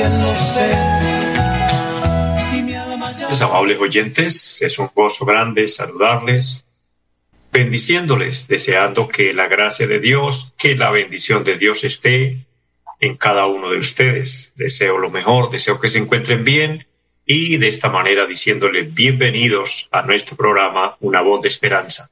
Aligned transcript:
bien 0.00 0.20
amables 3.42 3.78
oyentes, 3.78 4.62
es 4.62 4.78
un 4.78 4.90
gozo 4.94 5.24
grande 5.24 5.68
saludarles, 5.68 6.64
bendiciéndoles, 7.52 8.48
deseando 8.48 9.08
que 9.08 9.34
la 9.34 9.46
gracia 9.46 9.86
de 9.86 10.00
Dios, 10.00 10.54
que 10.56 10.74
la 10.74 10.90
bendición 10.90 11.44
de 11.44 11.56
Dios 11.56 11.84
esté 11.84 12.36
en 13.00 13.16
cada 13.16 13.46
uno 13.46 13.70
de 13.70 13.78
ustedes. 13.78 14.52
Deseo 14.56 14.98
lo 14.98 15.10
mejor, 15.10 15.50
deseo 15.50 15.80
que 15.80 15.88
se 15.88 15.98
encuentren 15.98 16.44
bien 16.44 16.86
y 17.26 17.58
de 17.58 17.68
esta 17.68 17.90
manera 17.90 18.26
diciéndoles 18.26 18.92
bienvenidos 18.94 19.88
a 19.90 20.02
nuestro 20.02 20.36
programa 20.36 20.96
Una 21.00 21.20
voz 21.20 21.42
de 21.42 21.48
esperanza. 21.48 22.08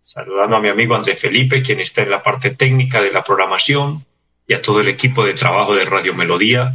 Saludando 0.00 0.56
a 0.56 0.60
mi 0.60 0.68
amigo 0.68 0.94
André 0.94 1.16
Felipe, 1.16 1.62
quien 1.62 1.80
está 1.80 2.02
en 2.02 2.10
la 2.10 2.22
parte 2.22 2.50
técnica 2.50 3.00
de 3.00 3.12
la 3.12 3.22
programación, 3.22 4.04
y 4.46 4.54
a 4.54 4.62
todo 4.62 4.80
el 4.80 4.88
equipo 4.88 5.24
de 5.24 5.34
trabajo 5.34 5.74
de 5.74 5.84
Radio 5.84 6.14
Melodía, 6.14 6.74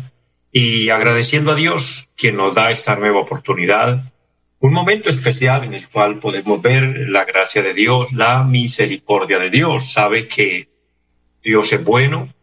y 0.60 0.90
agradeciendo 0.90 1.52
a 1.52 1.56
Dios 1.56 2.10
quien 2.18 2.36
nos 2.36 2.56
da 2.56 2.72
esta 2.72 2.96
nueva 2.96 3.20
oportunidad, 3.20 4.12
un 4.60 4.74
momento 4.74 5.08
especial 5.08 5.64
en 5.64 5.76
el 5.76 5.88
cual 5.88 6.18
podemos 6.18 6.60
ver 6.64 6.84
la 7.10 7.26
gracia 7.26 7.62
de 7.62 7.76
Dios, 7.76 8.12
la 8.12 8.44
misericordia 8.44 9.38
de 9.38 9.52
Dios. 9.52 9.94
Sabe 9.94 10.28
que 10.28 10.68
Dios 11.44 11.72
es 11.74 11.84
bueno, 11.84 12.34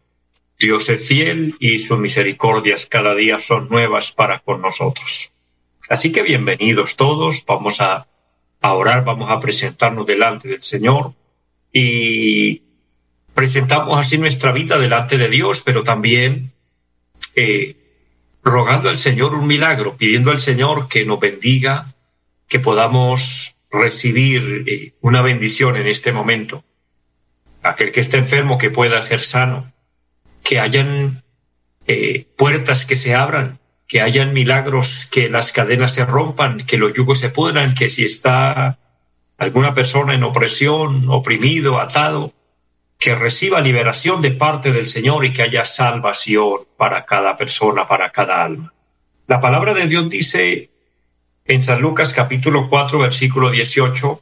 Dios 0.57 0.87
es 0.87 1.05
fiel 1.05 1.55
y 1.59 1.77
sus 1.77 1.99
misericordias 1.99 2.85
cada 2.85 3.13
día 3.15 3.37
son 3.37 3.67
nuevas 3.67 4.13
para 4.13 4.39
con 4.39 4.61
nosotros. 4.61 5.33
Así 5.89 6.13
que 6.13 6.21
bienvenidos 6.21 6.95
todos, 6.95 7.43
vamos 7.45 7.81
a, 7.81 8.07
orar, 8.61 9.03
vamos 9.03 9.29
a 9.29 9.41
presentarnos 9.41 10.07
delante 10.07 10.47
del 10.47 10.61
Señor 10.61 11.11
y 11.73 12.61
presentamos 13.33 13.99
así 13.99 14.17
nuestra 14.17 14.53
vida 14.53 14.77
delante 14.77 15.17
de 15.17 15.27
Dios, 15.27 15.63
pero 15.65 15.83
también 15.83 16.53
eh, 17.35 17.81
rogando 18.45 18.89
al 18.89 18.97
Señor 18.97 19.33
un 19.33 19.47
milagro, 19.47 19.97
pidiendo 19.97 20.29
al 20.29 20.37
Señor 20.37 20.87
que 20.87 21.03
nos 21.03 21.19
bendiga, 21.19 21.95
que 22.47 22.59
podamos 22.59 23.55
recibir 23.71 24.63
eh, 24.67 24.93
una 25.01 25.23
bendición 25.23 25.75
en 25.75 25.87
este 25.87 26.13
momento. 26.13 26.63
Aquel 27.63 27.91
que 27.91 28.01
esté 28.01 28.17
enfermo 28.17 28.59
que 28.59 28.69
pueda 28.69 29.01
ser 29.01 29.21
sano, 29.21 29.73
que 30.43 30.59
hayan 30.59 31.23
eh, 31.87 32.27
puertas 32.37 32.85
que 32.85 32.95
se 32.95 33.15
abran, 33.15 33.59
que 33.87 34.01
hayan 34.01 34.31
milagros, 34.31 35.07
que 35.11 35.27
las 35.27 35.51
cadenas 35.51 35.95
se 35.95 36.05
rompan, 36.05 36.65
que 36.65 36.77
los 36.77 36.93
yugos 36.93 37.19
se 37.19 37.29
pudran, 37.29 37.73
que 37.73 37.89
si 37.89 38.05
está 38.05 38.77
alguna 39.39 39.73
persona 39.73 40.13
en 40.13 40.23
opresión, 40.23 41.05
oprimido, 41.09 41.79
atado, 41.79 42.31
que 42.97 43.15
reciba 43.15 43.61
liberación 43.61 44.21
de 44.21 44.31
parte 44.31 44.71
del 44.71 44.85
Señor 44.85 45.25
y 45.25 45.33
que 45.33 45.43
haya 45.43 45.65
salvación 45.65 46.61
para 46.77 47.05
cada 47.05 47.35
persona, 47.35 47.87
para 47.87 48.11
cada 48.11 48.43
alma. 48.43 48.73
La 49.27 49.41
palabra 49.41 49.73
de 49.73 49.87
Dios 49.87 50.09
dice 50.09 50.69
en 51.45 51.61
San 51.61 51.81
Lucas 51.81 52.13
capítulo 52.13 52.67
4 52.69 52.99
versículo 52.99 53.51
18, 53.51 54.21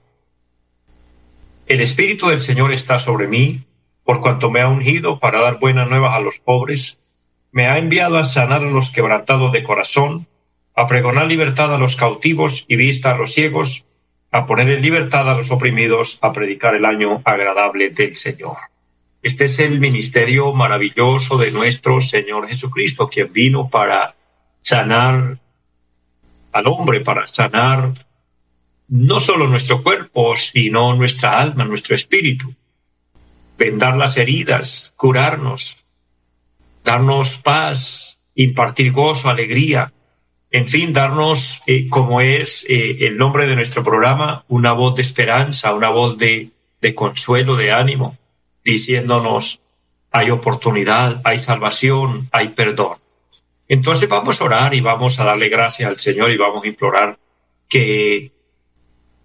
El 1.67 1.81
Espíritu 1.81 2.28
del 2.28 2.41
Señor 2.41 2.73
está 2.73 3.00
sobre 3.00 3.28
mí, 3.28 3.63
por 4.03 4.19
cuanto 4.19 4.50
me 4.51 4.61
ha 4.61 4.67
ungido 4.67 5.19
para 5.19 5.41
dar 5.41 5.59
buenas 5.59 5.90
nuevas 5.90 6.16
a 6.16 6.19
los 6.19 6.38
pobres, 6.38 7.00
me 7.51 7.67
ha 7.67 7.78
enviado 7.78 8.17
a 8.17 8.25
sanar 8.25 8.63
a 8.63 8.69
los 8.69 8.91
quebrantados 8.91 9.53
de 9.53 9.63
corazón, 9.63 10.28
a 10.75 10.88
pregonar 10.88 11.28
libertad 11.28 11.73
a 11.73 11.78
los 11.78 11.95
cautivos 11.95 12.66
y 12.67 12.75
vista 12.75 13.11
a 13.11 13.17
los 13.17 13.34
ciegos, 13.34 13.85
a 14.33 14.47
poner 14.47 14.67
en 14.67 14.81
libertad 14.81 15.29
a 15.29 15.35
los 15.35 15.51
oprimidos, 15.51 16.17
a 16.23 16.33
predicar 16.33 16.73
el 16.73 16.85
año 16.85 17.21
agradable 17.23 17.91
del 17.91 18.16
Señor. 18.16 18.57
Este 19.21 19.45
es 19.45 19.59
el 19.59 19.79
ministerio 19.79 20.51
maravilloso 20.53 21.38
de 21.38 21.51
nuestro 21.51 22.01
Señor 22.01 22.47
Jesucristo, 22.47 23.07
quien 23.07 23.31
vino 23.31 23.69
para 23.69 24.16
sanar 24.63 25.38
al 26.51 26.67
hombre, 26.67 27.01
para 27.01 27.27
sanar 27.27 27.93
no 28.88 29.19
solo 29.19 29.47
nuestro 29.47 29.83
cuerpo, 29.83 30.35
sino 30.35 30.95
nuestra 30.95 31.39
alma, 31.39 31.63
nuestro 31.63 31.95
espíritu, 31.95 32.51
vendar 33.59 33.95
las 33.97 34.17
heridas, 34.17 34.95
curarnos, 34.97 35.85
darnos 36.83 37.38
paz, 37.38 38.19
impartir 38.33 38.91
gozo, 38.93 39.29
alegría, 39.29 39.93
en 40.53 40.68
fin, 40.68 40.94
darnos, 40.94 41.64
eh, 41.66 41.90
como 41.90 42.22
es 42.22 42.64
eh, 42.69 43.08
el 43.08 43.18
nombre 43.18 43.47
de 43.47 43.56
nuestro 43.56 43.84
programa, 43.84 44.46
una 44.47 44.72
voz 44.74 44.94
de 44.94 45.02
esperanza, 45.02 45.74
una 45.74 45.90
voz 45.90 46.16
de, 46.19 46.52
de 46.80 46.94
consuelo, 46.94 47.56
de 47.56 47.72
ánimo, 47.72 48.19
diciéndonos, 48.64 49.62
hay 50.12 50.30
oportunidad, 50.30 51.22
hay 51.24 51.40
salvación, 51.40 52.30
hay 52.31 52.50
perdón. 52.50 53.00
Entonces 53.68 54.08
vamos 54.08 54.40
a 54.40 54.46
orar 54.46 54.75
y 54.75 54.81
vamos 54.81 55.19
a 55.19 55.24
darle 55.24 55.50
gracias 55.50 55.90
al 55.90 55.97
Señor 55.97 56.30
y 56.30 56.38
vamos 56.38 56.64
a 56.64 56.68
implorar 56.68 57.18
que 57.68 58.31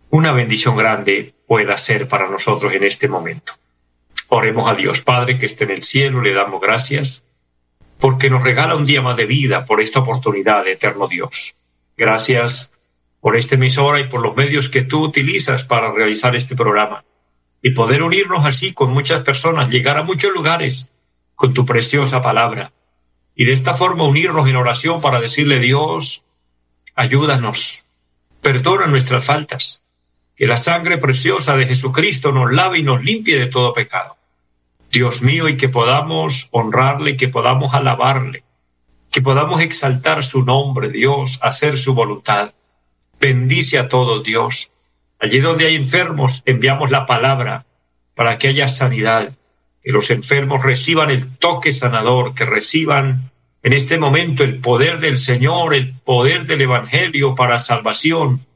una 0.09 0.33
bendición 0.33 0.78
grande 0.78 1.34
pueda 1.47 1.77
ser 1.77 2.09
para 2.09 2.31
nosotros 2.31 2.72
en 2.72 2.84
este 2.84 3.06
momento. 3.06 3.53
Oremos 4.28 4.66
a 4.66 4.75
Dios 4.75 5.03
Padre 5.03 5.39
que 5.39 5.45
esté 5.45 5.65
en 5.65 5.72
el 5.72 5.83
cielo, 5.83 6.22
le 6.22 6.33
damos 6.33 6.59
gracias 6.62 7.28
porque 8.00 8.31
nos 8.31 8.42
regala 8.42 8.76
un 8.76 8.86
día 8.86 9.03
más 9.03 9.16
de 9.16 9.26
vida 9.26 9.64
por 9.64 9.81
esta 9.81 10.00
oportunidad, 10.00 10.66
eterno 10.66 11.09
Dios. 11.09 11.54
Gracias 11.97 12.72
por 13.20 13.36
esta 13.36 13.56
emisora 13.56 14.00
y 14.00 14.09
por 14.09 14.22
los 14.22 14.36
medios 14.36 14.69
que 14.69 14.82
tú 14.82 15.03
utilizas 15.03 15.64
para 15.64 15.91
realizar 15.91 16.36
este 16.36 16.54
programa 16.54 17.04
y 17.62 17.70
poder 17.70 18.03
unirnos 18.03 18.47
así 18.47 18.72
con 18.72 18.92
muchas 18.92 19.22
personas, 19.22 19.70
llegar 19.70 19.98
a 19.98 20.04
muchos 20.04 20.32
lugares 20.32 20.91
con 21.34 21.54
tu 21.54 21.64
preciosa 21.64 22.22
palabra 22.22 22.72
y 23.34 23.44
de 23.44 23.53
esta 23.53 23.75
forma 23.75 24.04
unirnos 24.04 24.48
en 24.48 24.56
oración 24.56 25.00
para 25.00 25.20
decirle 25.20 25.60
Dios, 25.60 26.25
ayúdanos, 26.97 27.84
perdona 28.42 28.86
nuestras 28.86 29.25
faltas, 29.25 29.82
que 30.36 30.47
la 30.47 30.56
sangre 30.56 30.98
preciosa 30.98 31.56
de 31.56 31.66
Jesucristo 31.66 32.32
nos 32.32 32.53
lave 32.53 32.78
y 32.78 32.82
nos 32.82 33.03
limpie 33.03 33.38
de 33.38 33.47
todo 33.47 33.72
pecado. 33.72 34.17
Dios 34.91 35.22
mío, 35.22 35.49
y 35.49 35.56
que 35.56 35.69
podamos 35.69 36.49
honrarle, 36.50 37.16
que 37.16 37.28
podamos 37.28 37.75
alabarle, 37.75 38.43
que 39.10 39.21
podamos 39.21 39.60
exaltar 39.60 40.22
su 40.22 40.44
nombre, 40.44 40.88
Dios, 40.88 41.38
hacer 41.43 41.76
su 41.76 41.94
voluntad. 41.94 42.53
Bendice 43.21 43.78
a 43.78 43.88
todos, 43.88 44.25
Dios. 44.25 44.71
Allí 45.19 45.41
donde 45.41 45.66
hay 45.66 45.77
enfermos, 45.77 46.43
enviamos 46.47 46.91
la 46.91 47.04
palabra 47.04 47.66
para 48.15 48.38
que 48.38 48.48
haya 48.48 48.69
sanidad, 48.69 49.37
que 49.82 49.93
los 49.93 50.10
enfermos 50.10 50.62
reciban 50.62 51.10
el 51.10 51.37
toque 51.37 51.72
sanador, 51.72 52.34
que 52.34 52.44
reciban 52.44 53.31
en 53.62 53.72
este 53.72 53.98
momento 53.98 54.43
el 54.43 54.60
poder 54.60 55.00
del 55.00 55.19
Señor, 55.19 55.75
el 55.75 55.94
poder 55.94 56.47
del 56.47 56.62
Evangelio 56.62 57.34
para 57.34 57.59
salvación. 57.59 58.47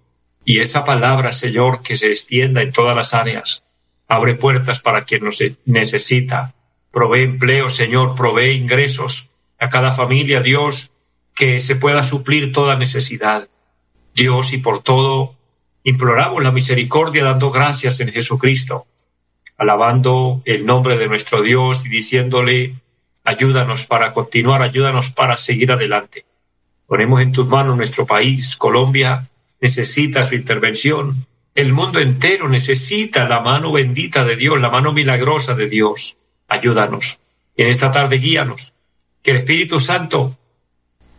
Y 0.44 0.60
esa 0.60 0.84
palabra, 0.84 1.32
Señor, 1.32 1.82
que 1.82 1.96
se 1.96 2.08
extienda 2.08 2.62
en 2.62 2.72
todas 2.72 2.96
las 2.96 3.14
áreas 3.14 3.64
Abre 4.12 4.34
puertas 4.34 4.78
para 4.78 5.06
quien 5.06 5.24
nos 5.24 5.42
necesita. 5.64 6.52
Provee 6.90 7.22
empleo, 7.22 7.70
Señor, 7.70 8.14
provee 8.14 8.52
ingresos 8.52 9.30
a 9.58 9.70
cada 9.70 9.90
familia, 9.90 10.42
Dios, 10.42 10.90
que 11.34 11.58
se 11.60 11.76
pueda 11.76 12.02
suplir 12.02 12.52
toda 12.52 12.76
necesidad. 12.76 13.48
Dios, 14.14 14.52
y 14.52 14.58
por 14.58 14.82
todo, 14.82 15.34
imploramos 15.82 16.42
la 16.42 16.52
misericordia 16.52 17.24
dando 17.24 17.50
gracias 17.50 18.00
en 18.00 18.12
Jesucristo, 18.12 18.86
alabando 19.56 20.42
el 20.44 20.66
nombre 20.66 20.98
de 20.98 21.08
nuestro 21.08 21.40
Dios 21.40 21.86
y 21.86 21.88
diciéndole, 21.88 22.74
ayúdanos 23.24 23.86
para 23.86 24.12
continuar, 24.12 24.60
ayúdanos 24.60 25.08
para 25.08 25.38
seguir 25.38 25.72
adelante. 25.72 26.26
Ponemos 26.86 27.22
en 27.22 27.32
tus 27.32 27.46
manos 27.46 27.78
nuestro 27.78 28.04
país, 28.04 28.58
Colombia, 28.58 29.30
necesita 29.58 30.22
su 30.26 30.34
intervención. 30.34 31.26
El 31.54 31.72
mundo 31.72 31.98
entero 31.98 32.48
necesita 32.48 33.28
la 33.28 33.40
mano 33.40 33.72
bendita 33.72 34.24
de 34.24 34.36
Dios, 34.36 34.60
la 34.60 34.70
mano 34.70 34.92
milagrosa 34.92 35.54
de 35.54 35.68
Dios. 35.68 36.16
Ayúdanos. 36.48 37.20
En 37.56 37.68
esta 37.68 37.90
tarde 37.90 38.16
guíanos. 38.16 38.72
Que 39.22 39.32
el 39.32 39.36
Espíritu 39.38 39.78
Santo 39.78 40.36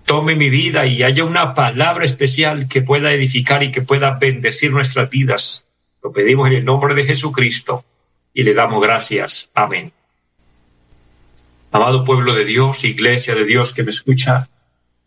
tome 0.06 0.36
mi 0.36 0.50
vida 0.50 0.86
y 0.86 1.04
haya 1.04 1.24
una 1.24 1.54
palabra 1.54 2.04
especial 2.04 2.68
que 2.68 2.82
pueda 2.82 3.14
edificar 3.14 3.64
y 3.64 3.72
que 3.72 3.82
pueda 3.82 4.18
bendecir 4.20 4.72
nuestras 4.72 5.10
vidas. 5.10 5.68
Lo 6.02 6.12
pedimos 6.12 6.48
en 6.48 6.56
el 6.56 6.66
nombre 6.66 6.96
de 6.96 7.06
Jesucristo 7.06 7.86
y 8.34 8.44
le 8.44 8.54
damos 8.54 8.82
gracias. 8.82 9.52
Amén. 9.54 9.94
Amado 11.72 12.04
pueblo 12.04 12.34
de 12.34 12.46
Dios, 12.46 12.84
iglesia 12.84 13.36
de 13.36 13.46
Dios 13.46 13.74
que 13.74 13.84
me 13.84 13.92
escucha, 13.92 14.50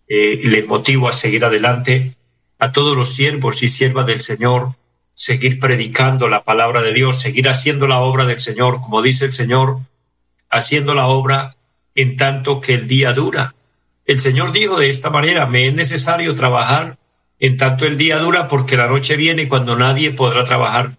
eh, 0.09 0.41
les 0.43 0.67
motivo 0.67 1.09
a 1.09 1.13
seguir 1.13 1.45
adelante, 1.45 2.17
a 2.59 2.73
todos 2.73 2.97
los 2.97 3.13
siervos 3.13 3.63
y 3.63 3.69
siervas 3.69 4.07
del 4.07 4.21
Señor, 4.21 4.71
seguir 5.17 5.59
predicando 5.59 6.29
la 6.29 6.45
palabra 6.45 6.83
de 6.83 6.93
Dios, 6.93 7.19
seguir 7.19 7.49
haciendo 7.49 7.87
la 7.87 8.01
obra 8.01 8.27
del 8.27 8.39
Señor, 8.39 8.83
como 8.83 9.01
dice 9.01 9.25
el 9.25 9.33
Señor, 9.33 9.79
haciendo 10.51 10.95
la 10.95 11.07
obra 11.07 11.57
en 11.95 12.19
tanto 12.19 12.61
que 12.61 12.75
el 12.75 12.87
día 12.87 13.15
dura. 13.15 13.55
El 14.05 14.19
Señor 14.19 14.53
dijo 14.53 14.79
de 14.79 14.91
esta 14.91 15.09
manera, 15.09 15.47
me 15.47 15.69
es 15.69 15.75
necesario 15.75 16.35
trabajar 16.35 16.99
en 17.39 17.57
tanto 17.57 17.87
el 17.87 17.97
día 17.97 18.19
dura 18.19 18.47
porque 18.47 18.77
la 18.77 18.89
noche 18.89 19.17
viene 19.17 19.49
cuando 19.49 19.75
nadie 19.75 20.11
podrá 20.11 20.45
trabajar. 20.45 20.99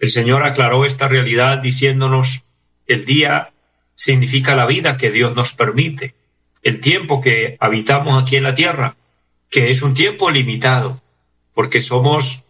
El 0.00 0.08
Señor 0.08 0.42
aclaró 0.42 0.84
esta 0.84 1.06
realidad 1.06 1.58
diciéndonos, 1.58 2.42
el 2.88 3.04
día 3.04 3.52
significa 3.94 4.56
la 4.56 4.66
vida 4.66 4.96
que 4.96 5.12
Dios 5.12 5.36
nos 5.36 5.52
permite, 5.52 6.16
el 6.64 6.80
tiempo 6.80 7.20
que 7.20 7.56
habitamos 7.60 8.20
aquí 8.20 8.34
en 8.34 8.42
la 8.42 8.56
tierra, 8.56 8.96
que 9.48 9.70
es 9.70 9.82
un 9.82 9.94
tiempo 9.94 10.28
limitado, 10.28 11.00
porque 11.54 11.80
somos 11.80 12.42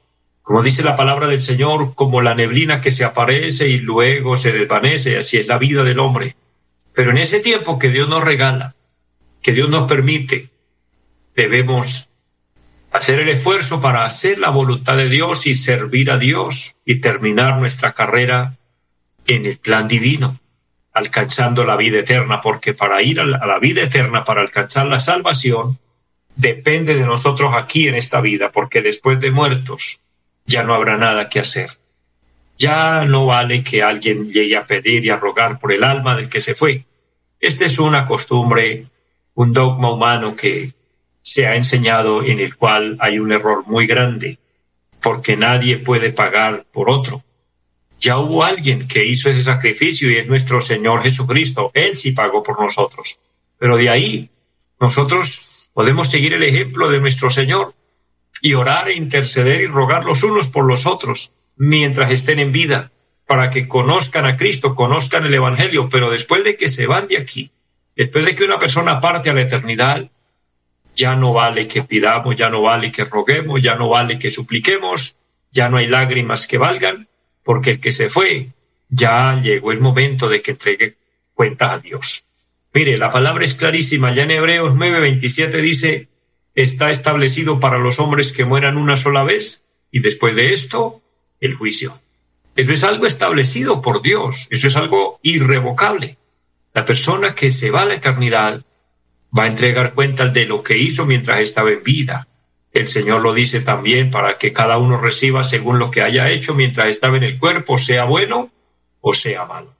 como 0.44 0.62
dice 0.62 0.84
la 0.84 0.94
palabra 0.94 1.26
del 1.26 1.40
Señor, 1.40 1.94
como 1.94 2.20
la 2.20 2.34
neblina 2.34 2.82
que 2.82 2.90
se 2.90 3.02
aparece 3.02 3.66
y 3.66 3.78
luego 3.78 4.36
se 4.36 4.52
desvanece, 4.52 5.16
así 5.16 5.38
es 5.38 5.46
la 5.46 5.56
vida 5.56 5.84
del 5.84 5.98
hombre. 5.98 6.36
Pero 6.92 7.12
en 7.12 7.16
ese 7.16 7.40
tiempo 7.40 7.78
que 7.78 7.88
Dios 7.88 8.10
nos 8.10 8.22
regala, 8.22 8.74
que 9.42 9.52
Dios 9.52 9.70
nos 9.70 9.88
permite, 9.88 10.50
debemos 11.34 12.10
hacer 12.92 13.20
el 13.20 13.30
esfuerzo 13.30 13.80
para 13.80 14.04
hacer 14.04 14.38
la 14.38 14.50
voluntad 14.50 14.98
de 14.98 15.08
Dios 15.08 15.46
y 15.46 15.54
servir 15.54 16.10
a 16.10 16.18
Dios 16.18 16.76
y 16.84 16.96
terminar 16.96 17.56
nuestra 17.56 17.92
carrera 17.92 18.58
en 19.26 19.46
el 19.46 19.56
plan 19.56 19.88
divino, 19.88 20.38
alcanzando 20.92 21.64
la 21.64 21.76
vida 21.76 22.00
eterna, 22.00 22.42
porque 22.42 22.74
para 22.74 23.00
ir 23.00 23.18
a 23.18 23.24
la 23.24 23.58
vida 23.60 23.80
eterna, 23.80 24.24
para 24.24 24.42
alcanzar 24.42 24.84
la 24.88 25.00
salvación, 25.00 25.78
depende 26.36 26.96
de 26.96 27.06
nosotros 27.06 27.54
aquí 27.54 27.88
en 27.88 27.94
esta 27.94 28.20
vida, 28.20 28.52
porque 28.52 28.82
después 28.82 29.18
de 29.20 29.30
muertos 29.30 30.02
ya 30.46 30.62
no 30.62 30.74
habrá 30.74 30.96
nada 30.96 31.28
que 31.28 31.40
hacer. 31.40 31.70
Ya 32.56 33.04
no 33.04 33.26
vale 33.26 33.62
que 33.62 33.82
alguien 33.82 34.28
llegue 34.28 34.56
a 34.56 34.66
pedir 34.66 35.04
y 35.04 35.10
a 35.10 35.16
rogar 35.16 35.58
por 35.58 35.72
el 35.72 35.82
alma 35.82 36.16
del 36.16 36.28
que 36.28 36.40
se 36.40 36.54
fue. 36.54 36.84
Esta 37.40 37.64
es 37.64 37.78
una 37.78 38.06
costumbre, 38.06 38.86
un 39.34 39.52
dogma 39.52 39.92
humano 39.92 40.36
que 40.36 40.72
se 41.20 41.46
ha 41.46 41.56
enseñado 41.56 42.22
en 42.22 42.38
el 42.38 42.56
cual 42.56 42.96
hay 43.00 43.18
un 43.18 43.32
error 43.32 43.64
muy 43.66 43.86
grande, 43.86 44.38
porque 45.02 45.36
nadie 45.36 45.78
puede 45.78 46.12
pagar 46.12 46.64
por 46.72 46.90
otro. 46.90 47.22
Ya 47.98 48.18
hubo 48.18 48.44
alguien 48.44 48.86
que 48.86 49.04
hizo 49.04 49.30
ese 49.30 49.42
sacrificio 49.42 50.10
y 50.10 50.18
es 50.18 50.26
nuestro 50.26 50.60
Señor 50.60 51.02
Jesucristo. 51.02 51.70
Él 51.74 51.96
sí 51.96 52.12
pagó 52.12 52.42
por 52.42 52.60
nosotros. 52.60 53.18
Pero 53.58 53.76
de 53.76 53.88
ahí 53.88 54.30
nosotros 54.78 55.70
podemos 55.72 56.10
seguir 56.10 56.34
el 56.34 56.42
ejemplo 56.42 56.90
de 56.90 57.00
nuestro 57.00 57.30
Señor 57.30 57.74
y 58.44 58.52
orar 58.52 58.88
e 58.88 58.94
interceder 58.94 59.62
y 59.62 59.66
rogar 59.66 60.04
los 60.04 60.22
unos 60.22 60.48
por 60.48 60.66
los 60.66 60.84
otros 60.84 61.32
mientras 61.56 62.10
estén 62.10 62.38
en 62.38 62.52
vida, 62.52 62.92
para 63.26 63.48
que 63.48 63.66
conozcan 63.66 64.26
a 64.26 64.36
Cristo, 64.36 64.74
conozcan 64.74 65.24
el 65.24 65.32
Evangelio, 65.32 65.88
pero 65.88 66.10
después 66.10 66.44
de 66.44 66.54
que 66.54 66.68
se 66.68 66.86
van 66.86 67.08
de 67.08 67.16
aquí, 67.16 67.52
después 67.96 68.26
de 68.26 68.34
que 68.34 68.44
una 68.44 68.58
persona 68.58 69.00
parte 69.00 69.30
a 69.30 69.32
la 69.32 69.40
eternidad, 69.40 70.10
ya 70.94 71.16
no 71.16 71.32
vale 71.32 71.66
que 71.66 71.84
pidamos, 71.84 72.36
ya 72.36 72.50
no 72.50 72.60
vale 72.60 72.92
que 72.92 73.06
roguemos, 73.06 73.62
ya 73.62 73.76
no 73.76 73.88
vale 73.88 74.18
que 74.18 74.28
supliquemos, 74.28 75.16
ya 75.50 75.70
no 75.70 75.78
hay 75.78 75.86
lágrimas 75.86 76.46
que 76.46 76.58
valgan, 76.58 77.08
porque 77.42 77.70
el 77.70 77.80
que 77.80 77.92
se 77.92 78.10
fue, 78.10 78.48
ya 78.90 79.40
llegó 79.40 79.72
el 79.72 79.80
momento 79.80 80.28
de 80.28 80.42
que 80.42 80.50
entregue 80.50 80.96
cuenta 81.32 81.72
a 81.72 81.78
Dios. 81.78 82.24
Mire, 82.74 82.98
la 82.98 83.08
palabra 83.08 83.42
es 83.46 83.54
clarísima, 83.54 84.12
ya 84.12 84.24
en 84.24 84.32
Hebreos 84.32 84.74
9:27 84.74 85.62
dice, 85.62 86.08
está 86.54 86.90
establecido 86.90 87.60
para 87.60 87.78
los 87.78 87.98
hombres 87.98 88.32
que 88.32 88.44
mueran 88.44 88.76
una 88.76 88.96
sola 88.96 89.22
vez 89.24 89.64
y 89.90 90.00
después 90.00 90.36
de 90.36 90.52
esto 90.52 91.02
el 91.40 91.54
juicio. 91.54 91.98
Eso 92.56 92.72
es 92.72 92.84
algo 92.84 93.06
establecido 93.06 93.82
por 93.82 94.02
Dios, 94.02 94.46
eso 94.50 94.68
es 94.68 94.76
algo 94.76 95.18
irrevocable. 95.22 96.16
La 96.72 96.84
persona 96.84 97.34
que 97.34 97.50
se 97.50 97.70
va 97.70 97.82
a 97.82 97.86
la 97.86 97.94
eternidad 97.94 98.62
va 99.36 99.44
a 99.44 99.48
entregar 99.48 99.94
cuentas 99.94 100.32
de 100.32 100.46
lo 100.46 100.62
que 100.62 100.78
hizo 100.78 101.04
mientras 101.04 101.40
estaba 101.40 101.70
en 101.70 101.82
vida. 101.82 102.28
El 102.72 102.86
Señor 102.86 103.22
lo 103.22 103.32
dice 103.32 103.60
también 103.60 104.10
para 104.10 104.38
que 104.38 104.52
cada 104.52 104.78
uno 104.78 104.96
reciba 104.96 105.42
según 105.42 105.78
lo 105.78 105.90
que 105.90 106.02
haya 106.02 106.30
hecho 106.30 106.54
mientras 106.54 106.88
estaba 106.88 107.16
en 107.16 107.24
el 107.24 107.38
cuerpo, 107.38 107.78
sea 107.78 108.04
bueno 108.04 108.50
o 109.00 109.12
sea 109.12 109.44
malo. 109.44 109.74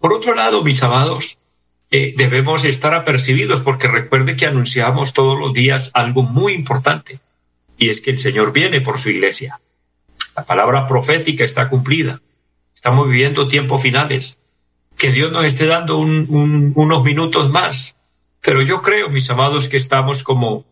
Por 0.00 0.12
otro 0.12 0.34
lado, 0.34 0.62
mis 0.62 0.82
amados, 0.82 1.38
eh, 1.94 2.14
debemos 2.16 2.64
estar 2.64 2.94
apercibidos 2.94 3.60
porque 3.60 3.86
recuerde 3.86 4.34
que 4.34 4.46
anunciamos 4.46 5.12
todos 5.12 5.38
los 5.38 5.52
días 5.52 5.90
algo 5.92 6.22
muy 6.22 6.54
importante 6.54 7.20
y 7.76 7.90
es 7.90 8.00
que 8.00 8.12
el 8.12 8.18
Señor 8.18 8.50
viene 8.54 8.80
por 8.80 8.98
su 8.98 9.10
iglesia. 9.10 9.60
La 10.34 10.46
palabra 10.46 10.86
profética 10.86 11.44
está 11.44 11.68
cumplida. 11.68 12.22
Estamos 12.74 13.08
viviendo 13.08 13.46
tiempos 13.46 13.82
finales. 13.82 14.38
Que 14.96 15.12
Dios 15.12 15.30
nos 15.32 15.44
esté 15.44 15.66
dando 15.66 15.98
unos 15.98 17.04
minutos 17.04 17.50
más. 17.50 17.96
Pero 18.40 18.62
yo 18.62 18.80
creo, 18.80 19.10
mis 19.10 19.28
amados, 19.28 19.68
que 19.68 19.76
estamos 19.76 20.22
como, 20.22 20.64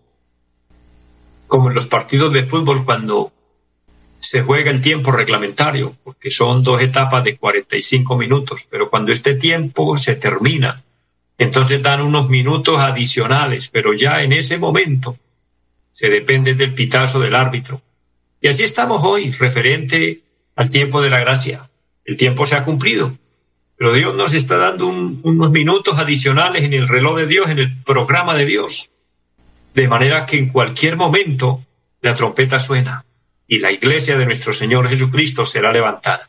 como 1.48 1.68
en 1.68 1.74
los 1.74 1.86
partidos 1.86 2.32
de 2.32 2.46
fútbol 2.46 2.86
cuando 2.86 3.30
se 4.20 4.40
juega 4.40 4.70
el 4.70 4.80
tiempo 4.80 5.12
reglamentario, 5.12 5.96
porque 6.02 6.30
son 6.30 6.62
dos 6.62 6.80
etapas 6.80 7.24
de 7.24 7.36
45 7.36 8.16
minutos, 8.16 8.66
pero 8.70 8.88
cuando 8.88 9.12
este 9.12 9.34
tiempo 9.34 9.98
se 9.98 10.14
termina, 10.14 10.82
entonces 11.40 11.82
dan 11.82 12.02
unos 12.02 12.28
minutos 12.28 12.78
adicionales, 12.80 13.70
pero 13.70 13.94
ya 13.94 14.22
en 14.22 14.32
ese 14.32 14.58
momento 14.58 15.16
se 15.90 16.10
depende 16.10 16.54
del 16.54 16.74
pitazo 16.74 17.18
del 17.18 17.34
árbitro. 17.34 17.80
Y 18.42 18.48
así 18.48 18.62
estamos 18.62 19.02
hoy, 19.04 19.32
referente 19.32 20.20
al 20.54 20.70
tiempo 20.70 21.00
de 21.00 21.08
la 21.08 21.18
gracia. 21.18 21.66
El 22.04 22.18
tiempo 22.18 22.44
se 22.44 22.56
ha 22.56 22.64
cumplido, 22.64 23.16
pero 23.78 23.94
Dios 23.94 24.14
nos 24.14 24.34
está 24.34 24.58
dando 24.58 24.86
unos 24.88 25.50
minutos 25.50 25.98
adicionales 25.98 26.62
en 26.64 26.74
el 26.74 26.86
reloj 26.86 27.16
de 27.16 27.26
Dios, 27.26 27.48
en 27.48 27.58
el 27.58 27.82
programa 27.84 28.34
de 28.34 28.44
Dios. 28.44 28.90
De 29.74 29.88
manera 29.88 30.26
que 30.26 30.36
en 30.36 30.50
cualquier 30.50 30.98
momento 30.98 31.64
la 32.02 32.14
trompeta 32.14 32.58
suena 32.58 33.06
y 33.48 33.60
la 33.60 33.72
iglesia 33.72 34.18
de 34.18 34.26
nuestro 34.26 34.52
Señor 34.52 34.90
Jesucristo 34.90 35.46
será 35.46 35.72
levantada. 35.72 36.28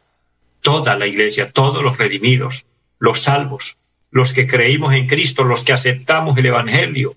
Toda 0.61 0.95
la 0.95 1.05
iglesia, 1.05 1.51
todos 1.51 1.83
los 1.83 1.97
redimidos, 1.97 2.65
los 2.97 3.19
salvos, 3.19 3.75
los 4.11 4.33
que 4.33 4.45
creímos 4.45 4.93
en 4.93 5.07
Cristo, 5.07 5.43
los 5.43 5.63
que 5.63 5.73
aceptamos 5.73 6.37
el 6.37 6.45
Evangelio, 6.45 7.15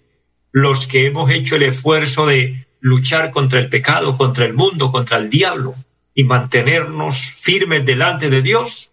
los 0.52 0.86
que 0.86 1.06
hemos 1.06 1.30
hecho 1.30 1.56
el 1.56 1.64
esfuerzo 1.64 2.26
de 2.26 2.66
luchar 2.80 3.32
contra 3.32 3.58
el 3.58 3.68
pecado, 3.68 4.16
contra 4.16 4.46
el 4.46 4.54
mundo, 4.54 4.92
contra 4.92 5.18
el 5.18 5.28
diablo 5.28 5.74
y 6.14 6.24
mantenernos 6.24 7.16
firmes 7.18 7.84
delante 7.84 8.30
de 8.30 8.40
Dios, 8.40 8.92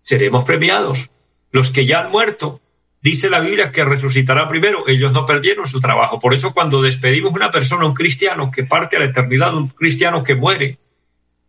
seremos 0.00 0.44
premiados. 0.44 1.10
Los 1.52 1.70
que 1.70 1.86
ya 1.86 2.00
han 2.00 2.10
muerto, 2.10 2.60
dice 3.00 3.30
la 3.30 3.38
Biblia 3.38 3.70
que 3.70 3.84
resucitará 3.84 4.48
primero, 4.48 4.88
ellos 4.88 5.12
no 5.12 5.24
perdieron 5.24 5.68
su 5.68 5.80
trabajo. 5.80 6.18
Por 6.18 6.34
eso 6.34 6.52
cuando 6.52 6.82
despedimos 6.82 7.32
una 7.32 7.52
persona, 7.52 7.86
un 7.86 7.94
cristiano 7.94 8.50
que 8.50 8.64
parte 8.64 8.96
a 8.96 9.00
la 9.00 9.06
eternidad, 9.06 9.56
un 9.56 9.68
cristiano 9.68 10.24
que 10.24 10.34
muere, 10.34 10.78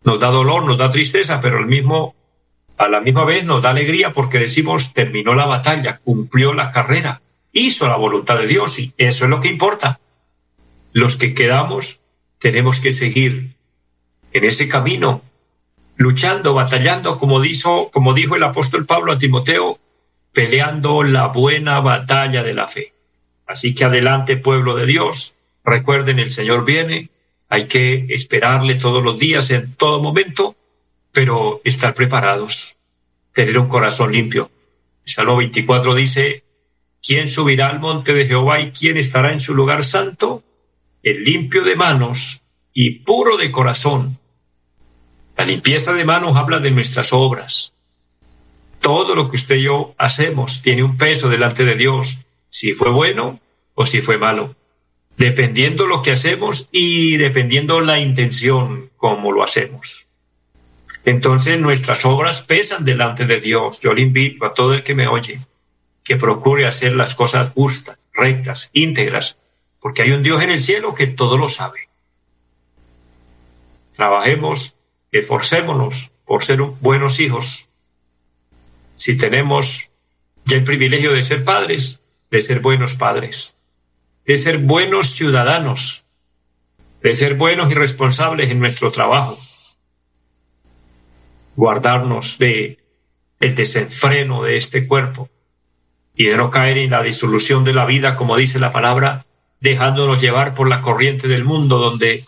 nos 0.03 0.19
da 0.19 0.27
dolor, 0.27 0.67
nos 0.67 0.77
da 0.77 0.89
tristeza, 0.91 1.41
pero 1.41 1.59
el 1.59 1.65
mismo 1.65 2.15
a 2.77 2.87
la 2.87 3.01
misma 3.01 3.25
vez 3.25 3.43
nos 3.43 3.61
da 3.61 3.71
alegría 3.71 4.13
porque 4.13 4.39
decimos 4.39 4.93
terminó 4.93 5.33
la 5.33 5.45
batalla, 5.45 5.99
cumplió 6.03 6.53
la 6.53 6.71
carrera, 6.71 7.21
hizo 7.51 7.87
la 7.87 7.97
voluntad 7.97 8.37
de 8.37 8.47
Dios 8.47 8.77
y 8.79 8.93
eso 8.97 9.25
es 9.25 9.29
lo 9.29 9.41
que 9.41 9.49
importa. 9.49 9.99
Los 10.93 11.17
que 11.17 11.33
quedamos 11.33 12.01
tenemos 12.37 12.79
que 12.79 12.91
seguir 12.91 13.55
en 14.33 14.43
ese 14.43 14.67
camino, 14.69 15.23
luchando, 15.95 16.53
batallando, 16.53 17.17
como 17.17 17.41
dijo, 17.41 17.89
como 17.91 18.13
dijo 18.13 18.35
el 18.35 18.43
apóstol 18.43 18.85
Pablo 18.85 19.13
a 19.13 19.17
Timoteo, 19.17 19.79
peleando 20.31 21.01
la 21.01 21.27
buena 21.27 21.79
batalla 21.79 22.43
de 22.43 22.53
la 22.53 22.67
fe. 22.67 22.93
Así 23.47 23.73
que 23.73 23.85
adelante, 23.85 24.37
pueblo 24.37 24.75
de 24.75 24.85
Dios, 24.85 25.35
recuerden, 25.63 26.19
el 26.19 26.29
Señor 26.29 26.63
viene, 26.63 27.09
hay 27.49 27.65
que 27.65 28.05
esperarle 28.09 28.75
todos 28.75 29.03
los 29.03 29.17
días, 29.17 29.49
en 29.49 29.73
todo 29.73 30.03
momento, 30.03 30.55
pero 31.17 31.61
estar 31.63 31.95
preparados, 31.95 32.77
tener 33.33 33.57
un 33.57 33.67
corazón 33.67 34.11
limpio. 34.11 34.51
Salmo 35.03 35.35
24 35.37 35.95
dice, 35.95 36.43
¿quién 37.01 37.27
subirá 37.27 37.69
al 37.69 37.79
monte 37.79 38.13
de 38.13 38.27
Jehová 38.27 38.59
y 38.59 38.69
quién 38.69 38.97
estará 38.97 39.33
en 39.33 39.39
su 39.39 39.55
lugar 39.55 39.83
santo? 39.83 40.43
El 41.01 41.23
limpio 41.23 41.63
de 41.63 41.75
manos 41.75 42.43
y 42.71 42.99
puro 42.99 43.35
de 43.35 43.51
corazón. 43.51 44.19
La 45.35 45.45
limpieza 45.45 45.93
de 45.93 46.05
manos 46.05 46.37
habla 46.37 46.59
de 46.59 46.69
nuestras 46.69 47.11
obras. 47.13 47.73
Todo 48.79 49.15
lo 49.15 49.31
que 49.31 49.37
usted 49.37 49.55
y 49.55 49.63
yo 49.63 49.95
hacemos 49.97 50.61
tiene 50.61 50.83
un 50.83 50.97
peso 50.97 51.29
delante 51.29 51.65
de 51.65 51.73
Dios, 51.73 52.27
si 52.47 52.73
fue 52.73 52.91
bueno 52.91 53.39
o 53.73 53.87
si 53.87 54.01
fue 54.01 54.19
malo, 54.19 54.55
dependiendo 55.17 55.87
lo 55.87 56.03
que 56.03 56.11
hacemos 56.11 56.69
y 56.71 57.17
dependiendo 57.17 57.81
la 57.81 57.97
intención 57.97 58.91
como 58.97 59.31
lo 59.31 59.41
hacemos. 59.43 60.06
Entonces 61.07 61.57
nuestras 61.57 62.03
obras 62.03 62.41
pesan 62.41 62.83
delante 62.83 63.25
de 63.25 63.39
Dios. 63.39 63.79
Yo 63.79 63.93
le 63.93 64.01
invito 64.01 64.45
a 64.45 64.53
todo 64.53 64.73
el 64.73 64.83
que 64.83 64.93
me 64.93 65.07
oye 65.07 65.39
que 66.03 66.17
procure 66.17 66.67
hacer 66.67 66.95
las 66.95 67.15
cosas 67.15 67.51
justas, 67.51 67.97
rectas, 68.13 68.71
íntegras, 68.73 69.37
porque 69.79 70.01
hay 70.01 70.11
un 70.11 70.21
Dios 70.21 70.41
en 70.41 70.49
el 70.49 70.59
cielo 70.59 70.93
que 70.93 71.07
todo 71.07 71.37
lo 71.37 71.47
sabe. 71.47 71.87
Trabajemos, 73.95 74.75
esforcémonos 75.13 76.11
por 76.25 76.43
ser 76.43 76.59
buenos 76.61 77.21
hijos. 77.21 77.69
Si 78.97 79.15
tenemos 79.15 79.89
ya 80.43 80.57
el 80.57 80.65
privilegio 80.65 81.13
de 81.13 81.23
ser 81.23 81.45
padres, 81.45 82.01
de 82.31 82.41
ser 82.41 82.59
buenos 82.59 82.95
padres, 82.95 83.55
de 84.25 84.37
ser 84.37 84.57
buenos 84.57 85.11
ciudadanos, 85.11 86.03
de 87.01 87.13
ser 87.13 87.35
buenos 87.35 87.71
y 87.71 87.75
responsables 87.75 88.51
en 88.51 88.59
nuestro 88.59 88.91
trabajo, 88.91 89.37
guardarnos 91.57 92.37
de 92.37 92.77
el 93.39 93.55
desenfreno 93.55 94.43
de 94.43 94.55
este 94.55 94.87
cuerpo 94.87 95.27
y 96.15 96.25
de 96.25 96.37
no 96.37 96.51
caer 96.51 96.77
en 96.77 96.91
la 96.91 97.03
disolución 97.03 97.63
de 97.63 97.73
la 97.73 97.85
vida, 97.85 98.15
como 98.15 98.37
dice 98.37 98.59
la 98.59 98.71
palabra, 98.71 99.25
dejándonos 99.59 100.21
llevar 100.21 100.53
por 100.53 100.69
la 100.69 100.81
corriente 100.81 101.27
del 101.27 101.43
mundo 101.43 101.79
donde 101.79 102.23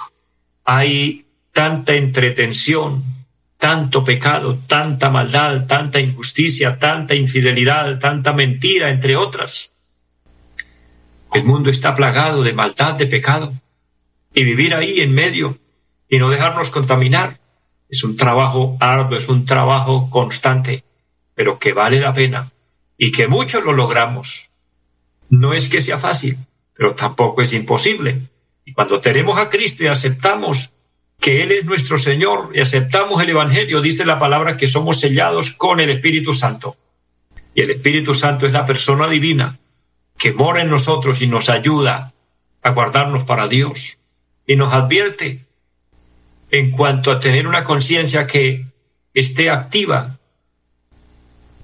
hay 0.65 1.27
tanta 1.53 1.93
entretención, 1.93 3.03
tanto 3.57 4.03
pecado, 4.03 4.59
tanta 4.67 5.11
maldad, 5.11 5.67
tanta 5.67 5.99
injusticia, 5.99 6.79
tanta 6.79 7.13
infidelidad, 7.13 7.99
tanta 7.99 8.33
mentira, 8.33 8.89
entre 8.89 9.15
otras. 9.15 9.73
El 11.33 11.43
mundo 11.43 11.69
está 11.69 11.93
plagado 11.93 12.41
de 12.41 12.53
maldad, 12.53 12.97
de 12.97 13.05
pecado, 13.05 13.53
y 14.33 14.43
vivir 14.43 14.73
ahí 14.73 15.01
en 15.01 15.13
medio 15.13 15.59
y 16.07 16.17
no 16.17 16.31
dejarnos 16.31 16.71
contaminar 16.71 17.39
es 17.89 18.03
un 18.03 18.15
trabajo 18.15 18.77
arduo, 18.79 19.17
es 19.17 19.27
un 19.29 19.45
trabajo 19.45 20.09
constante, 20.09 20.83
pero 21.33 21.57
que 21.57 21.73
vale 21.73 21.99
la 21.99 22.13
pena 22.13 22.51
y 22.97 23.11
que 23.11 23.27
muchos 23.27 23.63
lo 23.63 23.73
logramos. 23.73 24.51
No 25.29 25.53
es 25.53 25.69
que 25.69 25.81
sea 25.81 25.97
fácil, 25.97 26.37
pero 26.75 26.95
tampoco 26.95 27.41
es 27.41 27.51
imposible. 27.53 28.21
Y 28.65 28.73
cuando 28.73 29.01
tenemos 29.01 29.39
a 29.39 29.49
Cristo 29.49 29.83
y 29.83 29.87
aceptamos 29.87 30.73
que 31.19 31.41
Él 31.43 31.51
es 31.51 31.65
nuestro 31.65 31.97
Señor 31.97 32.51
y 32.53 32.61
aceptamos 32.61 33.21
el 33.23 33.29
Evangelio, 33.29 33.81
dice 33.81 34.05
la 34.05 34.19
palabra 34.19 34.55
que 34.55 34.67
somos 34.67 34.99
sellados 34.99 35.53
con 35.53 35.79
el 35.79 35.89
Espíritu 35.89 36.33
Santo. 36.33 36.77
Y 37.55 37.61
el 37.61 37.71
Espíritu 37.71 38.13
Santo 38.13 38.45
es 38.45 38.53
la 38.53 38.65
persona 38.65 39.07
divina 39.07 39.59
que 40.17 40.31
mora 40.31 40.61
en 40.61 40.69
nosotros 40.69 41.21
y 41.21 41.27
nos 41.27 41.49
ayuda 41.49 42.13
a 42.61 42.69
guardarnos 42.71 43.23
para 43.23 43.47
Dios. 43.47 43.97
Y 44.45 44.55
nos 44.55 44.73
advierte 44.73 45.45
en 46.51 46.71
cuanto 46.71 47.11
a 47.11 47.19
tener 47.19 47.47
una 47.47 47.63
conciencia 47.63 48.25
que 48.27 48.65
esté 49.13 49.49
activa 49.49 50.19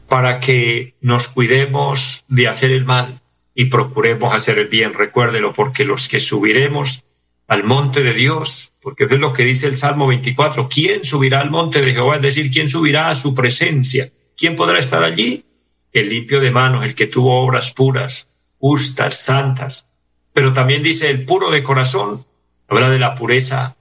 para 0.09 0.39
que 0.39 0.95
nos 1.01 1.27
cuidemos 1.27 2.23
de 2.27 2.47
hacer 2.47 2.71
el 2.71 2.85
mal 2.85 3.21
y 3.53 3.65
procuremos 3.65 4.33
hacer 4.33 4.59
el 4.59 4.67
bien. 4.67 4.93
Recuérdelo, 4.93 5.53
porque 5.53 5.85
los 5.85 6.07
que 6.07 6.19
subiremos 6.19 7.03
al 7.47 7.63
monte 7.63 8.03
de 8.03 8.13
Dios, 8.13 8.73
porque 8.81 9.05
es 9.05 9.11
lo 9.11 9.33
que 9.33 9.43
dice 9.43 9.67
el 9.67 9.77
Salmo 9.77 10.07
24, 10.07 10.67
¿quién 10.69 11.03
subirá 11.03 11.41
al 11.41 11.51
monte 11.51 11.81
de 11.81 11.93
Jehová? 11.93 12.17
Es 12.17 12.21
decir, 12.21 12.51
¿quién 12.51 12.69
subirá 12.69 13.09
a 13.09 13.15
su 13.15 13.33
presencia? 13.33 14.09
¿Quién 14.37 14.55
podrá 14.55 14.79
estar 14.79 15.03
allí? 15.03 15.45
El 15.91 16.09
limpio 16.09 16.39
de 16.39 16.51
manos, 16.51 16.83
el 16.83 16.95
que 16.95 17.07
tuvo 17.07 17.39
obras 17.39 17.71
puras, 17.71 18.27
justas, 18.59 19.17
santas. 19.17 19.87
Pero 20.33 20.53
también 20.53 20.83
dice 20.83 21.09
el 21.09 21.23
puro 21.23 21.51
de 21.51 21.63
corazón, 21.63 22.25
habla 22.67 22.89
de 22.89 22.99
la 22.99 23.15
pureza 23.15 23.75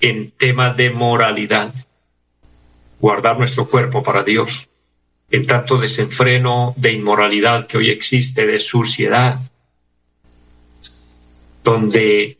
en 0.00 0.30
temas 0.30 0.76
de 0.76 0.90
moralidad. 0.90 1.74
Guardar 3.00 3.38
nuestro 3.38 3.66
cuerpo 3.66 4.02
para 4.02 4.22
Dios 4.22 4.68
en 5.30 5.46
tanto 5.46 5.78
desenfreno 5.78 6.74
de 6.76 6.92
inmoralidad 6.92 7.66
que 7.66 7.78
hoy 7.78 7.90
existe, 7.90 8.46
de 8.46 8.58
suciedad, 8.58 9.40
donde 11.64 12.38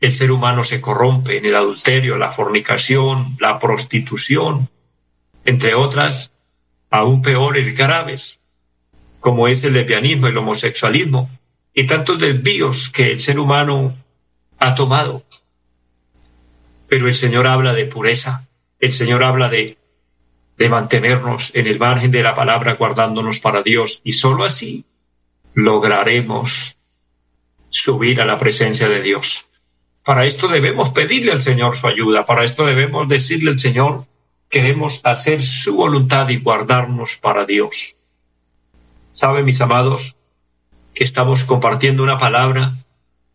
el 0.00 0.12
ser 0.12 0.30
humano 0.30 0.62
se 0.62 0.80
corrompe 0.80 1.36
en 1.36 1.44
el 1.44 1.56
adulterio, 1.56 2.16
la 2.16 2.30
fornicación, 2.30 3.36
la 3.40 3.58
prostitución, 3.58 4.70
entre 5.44 5.74
otras, 5.74 6.32
aún 6.88 7.20
peores 7.20 7.76
graves, 7.76 8.40
como 9.18 9.48
es 9.48 9.64
el 9.64 9.74
lesbianismo, 9.74 10.28
el 10.28 10.38
homosexualismo, 10.38 11.28
y 11.74 11.86
tantos 11.86 12.18
desvíos 12.18 12.90
que 12.90 13.10
el 13.10 13.20
ser 13.20 13.38
humano 13.38 13.96
ha 14.58 14.74
tomado. 14.74 15.24
Pero 16.90 17.06
el 17.06 17.14
Señor 17.14 17.46
habla 17.46 17.72
de 17.72 17.86
pureza, 17.86 18.48
el 18.80 18.92
Señor 18.92 19.22
habla 19.22 19.48
de 19.48 19.78
mantenernos 20.68 21.54
en 21.54 21.68
el 21.68 21.78
margen 21.78 22.10
de 22.10 22.22
la 22.22 22.34
palabra 22.34 22.74
guardándonos 22.74 23.38
para 23.38 23.62
Dios 23.62 24.02
y 24.04 24.12
sólo 24.12 24.44
así 24.44 24.84
lograremos 25.54 26.76
subir 27.68 28.20
a 28.20 28.26
la 28.26 28.36
presencia 28.36 28.88
de 28.88 29.00
Dios. 29.00 29.46
Para 30.04 30.24
esto 30.24 30.48
debemos 30.48 30.90
pedirle 30.90 31.30
al 31.30 31.40
Señor 31.40 31.76
su 31.76 31.86
ayuda, 31.86 32.24
para 32.24 32.42
esto 32.42 32.66
debemos 32.66 33.08
decirle 33.08 33.52
al 33.52 33.58
Señor, 33.60 34.04
queremos 34.48 34.98
hacer 35.04 35.40
su 35.42 35.76
voluntad 35.76 36.28
y 36.28 36.38
guardarnos 36.38 37.18
para 37.18 37.46
Dios. 37.46 37.94
¿Saben, 39.14 39.44
mis 39.44 39.60
amados, 39.60 40.16
que 40.92 41.04
estamos 41.04 41.44
compartiendo 41.44 42.02
una 42.02 42.18
palabra 42.18 42.84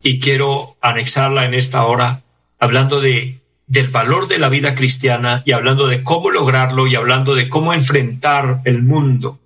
y 0.04 0.20
quiero 0.20 0.76
anexarla 0.82 1.46
en 1.46 1.54
esta 1.54 1.86
hora, 1.86 2.24
hablando 2.60 3.00
de 3.00 3.40
del 3.68 3.88
valor 3.88 4.28
de 4.28 4.38
la 4.38 4.50
vida 4.50 4.76
cristiana 4.76 5.42
y 5.46 5.52
hablando 5.52 5.88
de 5.88 6.04
cómo 6.04 6.30
lograrlo 6.30 6.88
y 6.88 6.96
hablando 6.96 7.36
de 7.36 7.50
cómo 7.50 7.74
enfrentar 7.74 8.62
el 8.66 8.84
mundo, 8.84 9.40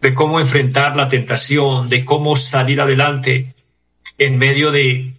de 0.00 0.14
cómo 0.14 0.40
enfrentar 0.40 0.96
la 0.96 1.08
tentación, 1.08 1.88
de 1.88 2.04
cómo 2.04 2.36
salir 2.36 2.80
adelante 2.80 3.54
en 4.16 4.38
medio 4.38 4.70
de, 4.70 5.12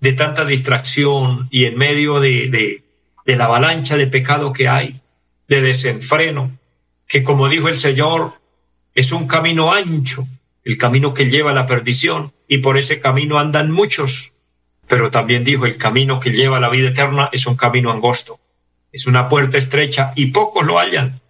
de 0.00 0.12
tanta 0.12 0.44
distracción 0.44 1.48
y 1.50 1.66
en 1.66 1.76
medio 1.76 2.20
de, 2.20 2.48
de, 2.48 2.84
de 3.26 3.36
la 3.36 3.44
avalancha 3.44 3.96
de 3.96 4.06
pecado 4.06 4.52
que 4.52 4.68
hay, 4.68 5.00
de 5.48 5.60
desenfreno, 5.60 6.58
que 7.06 7.22
como 7.22 7.48
dijo 7.48 7.68
el 7.68 7.76
Señor, 7.76 8.32
es 8.94 9.12
un 9.12 9.26
camino 9.26 9.72
ancho, 9.72 10.26
el 10.64 10.78
camino 10.78 11.12
que 11.12 11.28
lleva 11.28 11.50
a 11.50 11.54
la 11.54 11.66
perdición, 11.66 12.32
y 12.48 12.58
por 12.58 12.76
ese 12.76 13.00
camino 13.00 13.38
andan 13.38 13.70
muchos 13.70 14.32
pero 14.90 15.08
también 15.08 15.44
dijo, 15.44 15.66
el 15.66 15.76
camino 15.76 16.18
que 16.18 16.32
lleva 16.32 16.56
a 16.56 16.60
la 16.60 16.68
vida 16.68 16.88
eterna 16.88 17.28
es 17.30 17.46
un 17.46 17.54
camino 17.54 17.92
angosto, 17.92 18.40
es 18.90 19.06
una 19.06 19.28
puerta 19.28 19.56
estrecha 19.56 20.10
y 20.16 20.32
pocos 20.32 20.66
lo 20.66 20.80
hallan, 20.80 21.20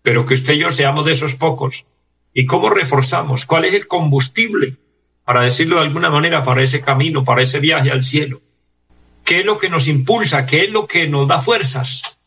pero 0.00 0.24
que 0.24 0.32
usted 0.32 0.54
y 0.54 0.60
yo 0.60 0.70
seamos 0.70 1.04
de 1.04 1.12
esos 1.12 1.34
pocos. 1.34 1.84
¿Y 2.32 2.46
cómo 2.46 2.70
reforzamos? 2.70 3.44
¿Cuál 3.44 3.66
es 3.66 3.74
el 3.74 3.86
combustible, 3.86 4.76
para 5.26 5.42
decirlo 5.42 5.76
de 5.76 5.82
alguna 5.82 6.08
manera, 6.08 6.42
para 6.42 6.62
ese 6.62 6.80
camino, 6.80 7.22
para 7.22 7.42
ese 7.42 7.60
viaje 7.60 7.90
al 7.90 8.02
cielo? 8.02 8.40
¿Qué 9.26 9.40
es 9.40 9.44
lo 9.44 9.58
que 9.58 9.68
nos 9.68 9.88
impulsa? 9.88 10.46
¿Qué 10.46 10.64
es 10.64 10.70
lo 10.70 10.86
que 10.86 11.06
nos 11.06 11.28
da 11.28 11.38
fuerzas? 11.38 12.18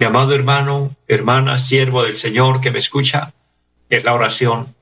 Mi 0.00 0.06
amado 0.06 0.34
hermano, 0.34 0.96
hermana, 1.06 1.58
siervo 1.58 2.02
del 2.02 2.16
Señor 2.16 2.60
que 2.60 2.72
me 2.72 2.80
escucha, 2.80 3.32
es 3.88 4.02
la 4.02 4.14
oración. 4.14 4.74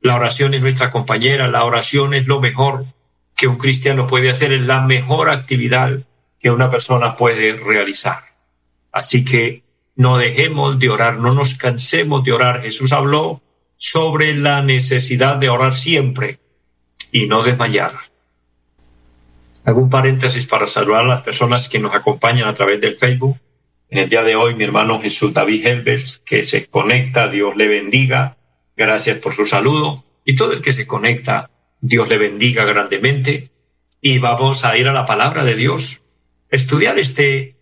La 0.00 0.14
oración 0.14 0.54
es 0.54 0.60
nuestra 0.60 0.90
compañera, 0.90 1.48
la 1.48 1.64
oración 1.64 2.14
es 2.14 2.28
lo 2.28 2.40
mejor 2.40 2.86
que 3.36 3.46
un 3.46 3.58
cristiano 3.58 4.06
puede 4.06 4.30
hacer, 4.30 4.52
es 4.52 4.62
la 4.62 4.80
mejor 4.80 5.30
actividad 5.30 6.00
que 6.38 6.50
una 6.50 6.70
persona 6.70 7.16
puede 7.16 7.56
realizar. 7.58 8.18
Así 8.90 9.24
que 9.24 9.62
no 9.94 10.18
dejemos 10.18 10.78
de 10.78 10.90
orar, 10.90 11.18
no 11.18 11.32
nos 11.32 11.54
cansemos 11.54 12.24
de 12.24 12.32
orar. 12.32 12.62
Jesús 12.62 12.92
habló 12.92 13.42
sobre 13.76 14.34
la 14.34 14.62
necesidad 14.62 15.36
de 15.36 15.48
orar 15.48 15.74
siempre 15.74 16.38
y 17.10 17.26
no 17.26 17.42
desmayar. 17.42 17.92
Hago 19.64 19.80
un 19.80 19.90
paréntesis 19.90 20.46
para 20.46 20.66
saludar 20.66 21.04
a 21.04 21.08
las 21.08 21.22
personas 21.22 21.68
que 21.68 21.78
nos 21.78 21.94
acompañan 21.94 22.48
a 22.48 22.54
través 22.54 22.80
del 22.80 22.96
Facebook. 22.96 23.38
En 23.90 23.98
el 23.98 24.08
día 24.08 24.24
de 24.24 24.34
hoy, 24.34 24.56
mi 24.56 24.64
hermano 24.64 25.00
Jesús 25.00 25.32
David 25.32 25.66
Helvers, 25.66 26.18
que 26.24 26.44
se 26.44 26.66
conecta, 26.66 27.28
Dios 27.28 27.56
le 27.56 27.68
bendiga. 27.68 28.36
Gracias 28.76 29.18
por 29.18 29.36
su 29.36 29.46
saludo. 29.46 30.04
Y 30.24 30.34
todo 30.34 30.52
el 30.52 30.62
que 30.62 30.72
se 30.72 30.86
conecta, 30.86 31.50
Dios 31.82 32.08
le 32.08 32.16
bendiga 32.16 32.64
grandemente 32.64 33.50
y 34.00 34.18
vamos 34.18 34.64
a 34.64 34.78
ir 34.78 34.86
a 34.86 34.92
la 34.92 35.04
palabra 35.04 35.42
de 35.42 35.56
Dios, 35.56 36.02
estudiar 36.48 36.96
este, 37.00 37.56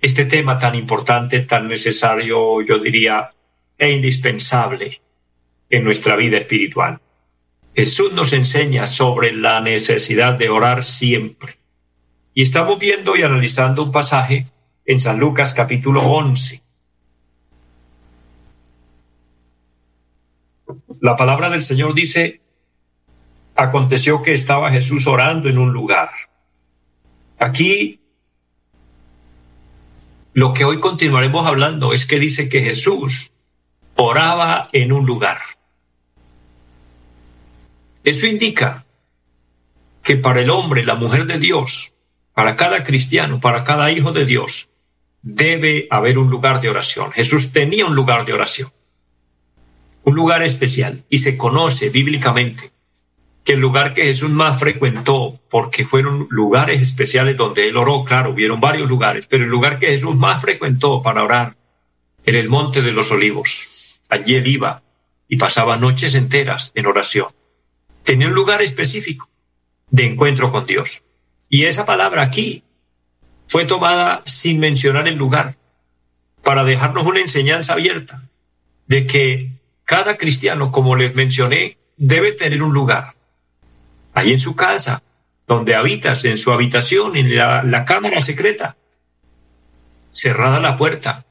este 0.00 0.24
tema 0.24 0.58
tan 0.58 0.74
importante, 0.74 1.40
tan 1.40 1.68
necesario, 1.68 2.62
yo 2.62 2.78
diría, 2.78 3.34
e 3.76 3.92
indispensable 3.92 5.02
en 5.68 5.84
nuestra 5.84 6.16
vida 6.16 6.38
espiritual. 6.38 7.00
Jesús 7.74 8.14
nos 8.14 8.32
enseña 8.32 8.86
sobre 8.86 9.34
la 9.34 9.60
necesidad 9.60 10.38
de 10.38 10.48
orar 10.48 10.82
siempre. 10.82 11.52
Y 12.32 12.40
estamos 12.40 12.78
viendo 12.78 13.14
y 13.14 13.22
analizando 13.22 13.84
un 13.84 13.92
pasaje 13.92 14.46
en 14.86 14.98
San 14.98 15.20
Lucas 15.20 15.52
capítulo 15.52 16.00
11. 16.00 16.62
La 21.02 21.14
palabra 21.14 21.50
del 21.50 21.60
Señor 21.60 21.92
dice, 21.92 22.40
aconteció 23.56 24.22
que 24.22 24.34
estaba 24.34 24.70
Jesús 24.70 25.06
orando 25.06 25.48
en 25.48 25.58
un 25.58 25.72
lugar. 25.72 26.10
Aquí 27.38 28.00
lo 30.34 30.52
que 30.52 30.64
hoy 30.64 30.78
continuaremos 30.78 31.46
hablando 31.46 31.94
es 31.94 32.06
que 32.06 32.18
dice 32.18 32.48
que 32.48 32.60
Jesús 32.60 33.32
oraba 33.94 34.68
en 34.72 34.92
un 34.92 35.06
lugar. 35.06 35.38
Eso 38.04 38.26
indica 38.26 38.84
que 40.02 40.16
para 40.16 40.42
el 40.42 40.50
hombre, 40.50 40.84
la 40.84 40.94
mujer 40.94 41.24
de 41.24 41.38
Dios, 41.38 41.94
para 42.34 42.54
cada 42.54 42.84
cristiano, 42.84 43.40
para 43.40 43.64
cada 43.64 43.90
hijo 43.90 44.12
de 44.12 44.26
Dios, 44.26 44.68
debe 45.22 45.88
haber 45.90 46.18
un 46.18 46.28
lugar 46.28 46.60
de 46.60 46.68
oración. 46.68 47.10
Jesús 47.12 47.52
tenía 47.52 47.86
un 47.86 47.96
lugar 47.96 48.26
de 48.26 48.34
oración, 48.34 48.70
un 50.04 50.14
lugar 50.14 50.42
especial, 50.42 51.04
y 51.08 51.18
se 51.18 51.36
conoce 51.36 51.88
bíblicamente 51.88 52.75
que 53.46 53.52
el 53.52 53.60
lugar 53.60 53.94
que 53.94 54.02
Jesús 54.02 54.28
más 54.28 54.58
frecuentó, 54.58 55.40
porque 55.48 55.86
fueron 55.86 56.26
lugares 56.30 56.82
especiales 56.82 57.36
donde 57.36 57.68
él 57.68 57.76
oró, 57.76 58.02
claro, 58.02 58.32
hubieron 58.32 58.60
varios 58.60 58.88
lugares, 58.88 59.28
pero 59.28 59.44
el 59.44 59.50
lugar 59.50 59.78
que 59.78 59.86
Jesús 59.86 60.16
más 60.16 60.42
frecuentó 60.42 61.00
para 61.00 61.22
orar 61.22 61.56
era 62.24 62.40
el 62.40 62.48
Monte 62.48 62.82
de 62.82 62.90
los 62.90 63.12
Olivos. 63.12 64.02
Allí 64.10 64.34
él 64.34 64.48
iba 64.48 64.82
y 65.28 65.36
pasaba 65.36 65.76
noches 65.76 66.16
enteras 66.16 66.72
en 66.74 66.86
oración. 66.86 67.28
Tenía 68.02 68.26
un 68.26 68.34
lugar 68.34 68.62
específico 68.62 69.30
de 69.90 70.06
encuentro 70.06 70.50
con 70.50 70.66
Dios. 70.66 71.04
Y 71.48 71.66
esa 71.66 71.86
palabra 71.86 72.22
aquí 72.22 72.64
fue 73.46 73.64
tomada 73.64 74.22
sin 74.24 74.58
mencionar 74.58 75.06
el 75.06 75.14
lugar, 75.14 75.56
para 76.42 76.64
dejarnos 76.64 77.04
una 77.04 77.20
enseñanza 77.20 77.74
abierta 77.74 78.24
de 78.88 79.06
que 79.06 79.52
cada 79.84 80.16
cristiano, 80.16 80.72
como 80.72 80.96
les 80.96 81.14
mencioné, 81.14 81.78
debe 81.96 82.32
tener 82.32 82.60
un 82.64 82.74
lugar 82.74 83.14
ahí 84.16 84.32
en 84.32 84.40
su 84.40 84.56
casa, 84.56 85.02
donde 85.46 85.74
habitas, 85.74 86.24
en 86.24 86.38
su 86.38 86.50
habitación, 86.50 87.16
en 87.16 87.36
la, 87.36 87.84
cámara 87.84 88.22
secreta. 88.22 88.76
Cerrada 90.10 90.58
la 90.58 90.74
puerta, 90.74 91.26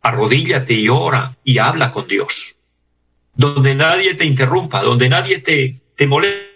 arrodíllate 0.00 0.72
y 0.72 0.88
ora 0.88 1.36
y 1.42 1.58
habla 1.58 1.90
con 1.90 2.06
Dios. 2.06 2.56
Donde 3.34 3.74
nadie 3.74 4.14
te 4.14 4.24
interrumpa, 4.24 4.82
donde 4.84 5.08
nadie 5.08 5.40
te, 5.40 5.80
te 5.96 6.06
moleste. 6.06 6.52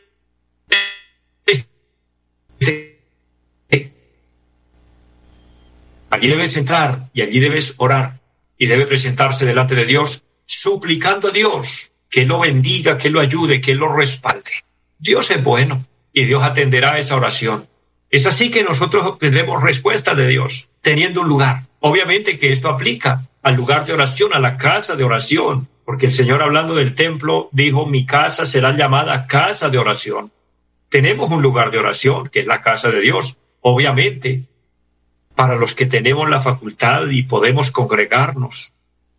Allí 6.10 6.28
debes 6.28 6.56
entrar 6.56 7.10
y 7.12 7.22
allí 7.22 7.40
debes 7.40 7.74
orar 7.78 8.20
y 8.56 8.66
debe 8.66 8.86
presentarse 8.86 9.44
delante 9.44 9.74
de 9.74 9.84
Dios 9.84 10.22
suplicando 10.46 11.28
a 11.28 11.32
Dios 11.32 11.90
que 12.08 12.24
lo 12.24 12.38
bendiga, 12.38 12.96
que 12.96 13.10
lo 13.10 13.18
ayude, 13.18 13.60
que 13.60 13.74
lo 13.74 13.92
respalde. 13.92 14.65
Dios 14.98 15.30
es 15.30 15.42
bueno 15.42 15.86
y 16.12 16.24
Dios 16.24 16.42
atenderá 16.42 16.98
esa 16.98 17.16
oración. 17.16 17.66
Es 18.10 18.26
así 18.26 18.50
que 18.50 18.64
nosotros 18.64 19.04
obtendremos 19.04 19.62
respuesta 19.62 20.14
de 20.14 20.26
Dios, 20.26 20.70
teniendo 20.80 21.20
un 21.20 21.28
lugar. 21.28 21.64
Obviamente 21.80 22.38
que 22.38 22.52
esto 22.52 22.70
aplica 22.70 23.26
al 23.42 23.56
lugar 23.56 23.84
de 23.84 23.92
oración, 23.92 24.32
a 24.32 24.38
la 24.38 24.56
casa 24.56 24.96
de 24.96 25.04
oración, 25.04 25.68
porque 25.84 26.06
el 26.06 26.12
Señor 26.12 26.42
hablando 26.42 26.74
del 26.74 26.94
templo 26.94 27.48
dijo, 27.52 27.86
mi 27.86 28.06
casa 28.06 28.46
será 28.46 28.76
llamada 28.76 29.26
casa 29.26 29.68
de 29.68 29.78
oración. 29.78 30.32
Tenemos 30.88 31.30
un 31.30 31.42
lugar 31.42 31.70
de 31.70 31.78
oración, 31.78 32.28
que 32.28 32.40
es 32.40 32.46
la 32.46 32.60
casa 32.60 32.90
de 32.90 33.00
Dios. 33.00 33.38
Obviamente, 33.60 34.44
para 35.34 35.56
los 35.56 35.74
que 35.74 35.86
tenemos 35.86 36.30
la 36.30 36.40
facultad 36.40 37.08
y 37.08 37.24
podemos 37.24 37.70
congregarnos, 37.70 38.72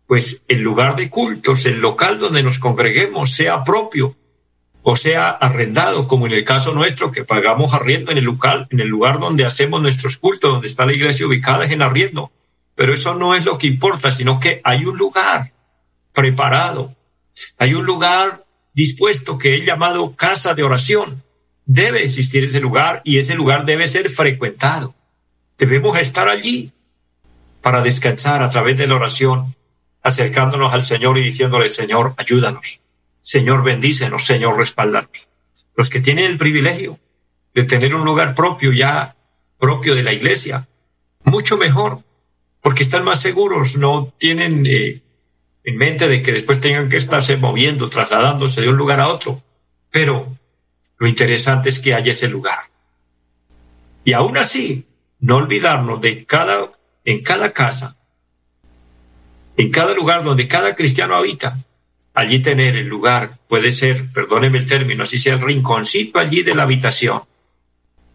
pues 0.06 0.42
el 0.48 0.60
lugar 0.62 0.96
de 0.96 1.08
cultos, 1.08 1.66
el 1.66 1.80
local 1.80 2.18
donde 2.18 2.42
nos 2.42 2.58
congreguemos, 2.58 3.30
sea 3.30 3.62
propio 3.62 4.16
o 4.90 4.96
sea 4.96 5.28
arrendado, 5.28 6.06
como 6.06 6.26
en 6.26 6.32
el 6.32 6.44
caso 6.44 6.72
nuestro, 6.72 7.12
que 7.12 7.22
pagamos 7.22 7.74
arriendo 7.74 8.10
en 8.10 8.16
el 8.16 8.24
local, 8.24 8.66
en 8.70 8.80
el 8.80 8.88
lugar 8.88 9.18
donde 9.20 9.44
hacemos 9.44 9.82
nuestros 9.82 10.16
cultos, 10.16 10.50
donde 10.50 10.66
está 10.66 10.86
la 10.86 10.94
iglesia 10.94 11.26
ubicada, 11.26 11.66
es 11.66 11.72
en 11.72 11.82
arriendo. 11.82 12.32
Pero 12.74 12.94
eso 12.94 13.14
no 13.14 13.34
es 13.34 13.44
lo 13.44 13.58
que 13.58 13.66
importa, 13.66 14.10
sino 14.10 14.40
que 14.40 14.62
hay 14.64 14.86
un 14.86 14.96
lugar 14.96 15.52
preparado, 16.14 16.96
hay 17.58 17.74
un 17.74 17.84
lugar 17.84 18.46
dispuesto 18.72 19.36
que 19.36 19.56
es 19.56 19.66
llamado 19.66 20.16
casa 20.16 20.54
de 20.54 20.62
oración. 20.62 21.22
Debe 21.66 22.02
existir 22.02 22.44
ese 22.44 22.62
lugar 22.62 23.02
y 23.04 23.18
ese 23.18 23.34
lugar 23.34 23.66
debe 23.66 23.86
ser 23.88 24.08
frecuentado. 24.08 24.94
Debemos 25.58 25.98
estar 25.98 26.30
allí 26.30 26.72
para 27.60 27.82
descansar 27.82 28.42
a 28.42 28.48
través 28.48 28.78
de 28.78 28.86
la 28.86 28.94
oración, 28.94 29.54
acercándonos 30.02 30.72
al 30.72 30.86
Señor 30.86 31.18
y 31.18 31.24
diciéndole, 31.24 31.68
Señor, 31.68 32.14
ayúdanos. 32.16 32.80
Señor, 33.20 33.62
bendícenos, 33.62 34.24
Señor, 34.24 34.56
respaldanos. 34.56 35.28
Los 35.76 35.90
que 35.90 36.00
tienen 36.00 36.26
el 36.26 36.38
privilegio 36.38 36.98
de 37.54 37.64
tener 37.64 37.94
un 37.94 38.04
lugar 38.04 38.34
propio 38.34 38.72
ya, 38.72 39.16
propio 39.58 39.94
de 39.94 40.02
la 40.02 40.12
iglesia, 40.12 40.66
mucho 41.24 41.56
mejor, 41.56 42.02
porque 42.60 42.82
están 42.82 43.04
más 43.04 43.20
seguros, 43.20 43.76
no 43.76 44.12
tienen 44.18 44.66
eh, 44.66 45.02
en 45.64 45.76
mente 45.76 46.08
de 46.08 46.22
que 46.22 46.32
después 46.32 46.60
tengan 46.60 46.88
que 46.88 46.96
estarse 46.96 47.36
moviendo, 47.36 47.90
trasladándose 47.90 48.60
de 48.60 48.68
un 48.68 48.76
lugar 48.76 49.00
a 49.00 49.08
otro. 49.08 49.42
Pero 49.90 50.36
lo 50.98 51.06
interesante 51.06 51.68
es 51.68 51.80
que 51.80 51.94
haya 51.94 52.12
ese 52.12 52.28
lugar. 52.28 52.58
Y 54.04 54.12
aún 54.12 54.36
así, 54.38 54.86
no 55.20 55.36
olvidarnos 55.36 56.00
de 56.00 56.24
cada, 56.24 56.70
en 57.04 57.22
cada 57.22 57.52
casa, 57.52 57.96
en 59.56 59.70
cada 59.70 59.92
lugar 59.94 60.22
donde 60.24 60.48
cada 60.48 60.74
cristiano 60.74 61.16
habita, 61.16 61.58
allí 62.18 62.42
tener 62.42 62.76
el 62.76 62.88
lugar, 62.88 63.38
puede 63.46 63.70
ser, 63.70 64.10
perdóneme 64.12 64.58
el 64.58 64.66
término, 64.66 65.04
así 65.04 65.18
sea 65.18 65.34
el 65.34 65.40
rinconcito 65.40 66.18
allí 66.18 66.42
de 66.42 66.56
la 66.56 66.64
habitación, 66.64 67.22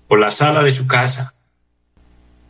o 0.09 0.17
la 0.17 0.29
sala 0.29 0.61
de 0.61 0.73
su 0.73 0.87
casa, 0.87 1.35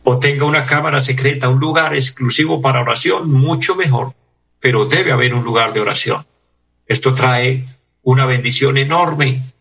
o 0.02 0.18
tenga 0.18 0.46
una 0.46 0.66
cámara 0.66 0.98
secreta, 0.98 1.48
un 1.48 1.60
lugar 1.60 1.94
exclusivo 1.94 2.60
para 2.60 2.80
oración, 2.80 3.30
mucho 3.30 3.76
mejor, 3.76 4.14
pero 4.58 4.86
debe 4.86 5.12
haber 5.12 5.32
un 5.32 5.44
lugar 5.44 5.72
de 5.72 5.78
oración. 5.78 6.26
Esto 6.88 7.14
trae 7.14 7.64
una 8.02 8.26
bendición 8.26 8.76
enorme 8.76 9.54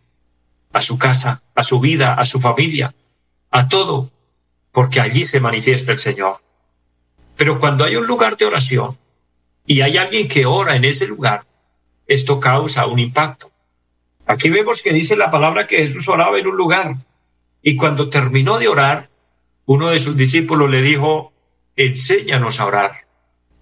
a 0.71 0.81
su 0.81 0.97
casa, 0.97 1.43
a 1.53 1.61
su 1.61 1.79
vida, 1.79 2.15
a 2.15 2.25
su 2.25 2.39
familia, 2.39 2.95
a 3.51 3.67
todo, 3.67 4.09
porque 4.71 4.99
allí 4.99 5.25
se 5.27 5.39
manifiesta 5.39 5.91
el 5.91 5.99
Señor. 5.99 6.37
Pero 7.37 7.59
cuando 7.59 7.85
hay 7.85 7.97
un 7.97 8.07
lugar 8.07 8.35
de 8.35 8.45
oración 8.45 8.97
y 9.67 9.81
hay 9.81 9.97
alguien 9.97 10.27
que 10.27 10.47
ora 10.47 10.75
en 10.75 10.85
ese 10.85 11.05
lugar, 11.05 11.45
esto 12.07 12.39
causa 12.39 12.87
un 12.87 12.99
impacto. 12.99 13.51
Aquí 14.25 14.49
vemos 14.49 14.81
que 14.81 14.93
dice 14.93 15.15
la 15.15 15.31
palabra 15.31 15.67
que 15.67 15.77
Jesús 15.77 16.07
oraba 16.07 16.39
en 16.39 16.47
un 16.47 16.55
lugar 16.55 16.95
y 17.61 17.75
cuando 17.75 18.09
terminó 18.09 18.59
de 18.59 18.67
orar, 18.67 19.09
uno 19.65 19.89
de 19.89 19.99
sus 19.99 20.17
discípulos 20.17 20.69
le 20.69 20.81
dijo, 20.81 21.33
enséñanos 21.75 22.59
a 22.59 22.65
orar. 22.65 22.91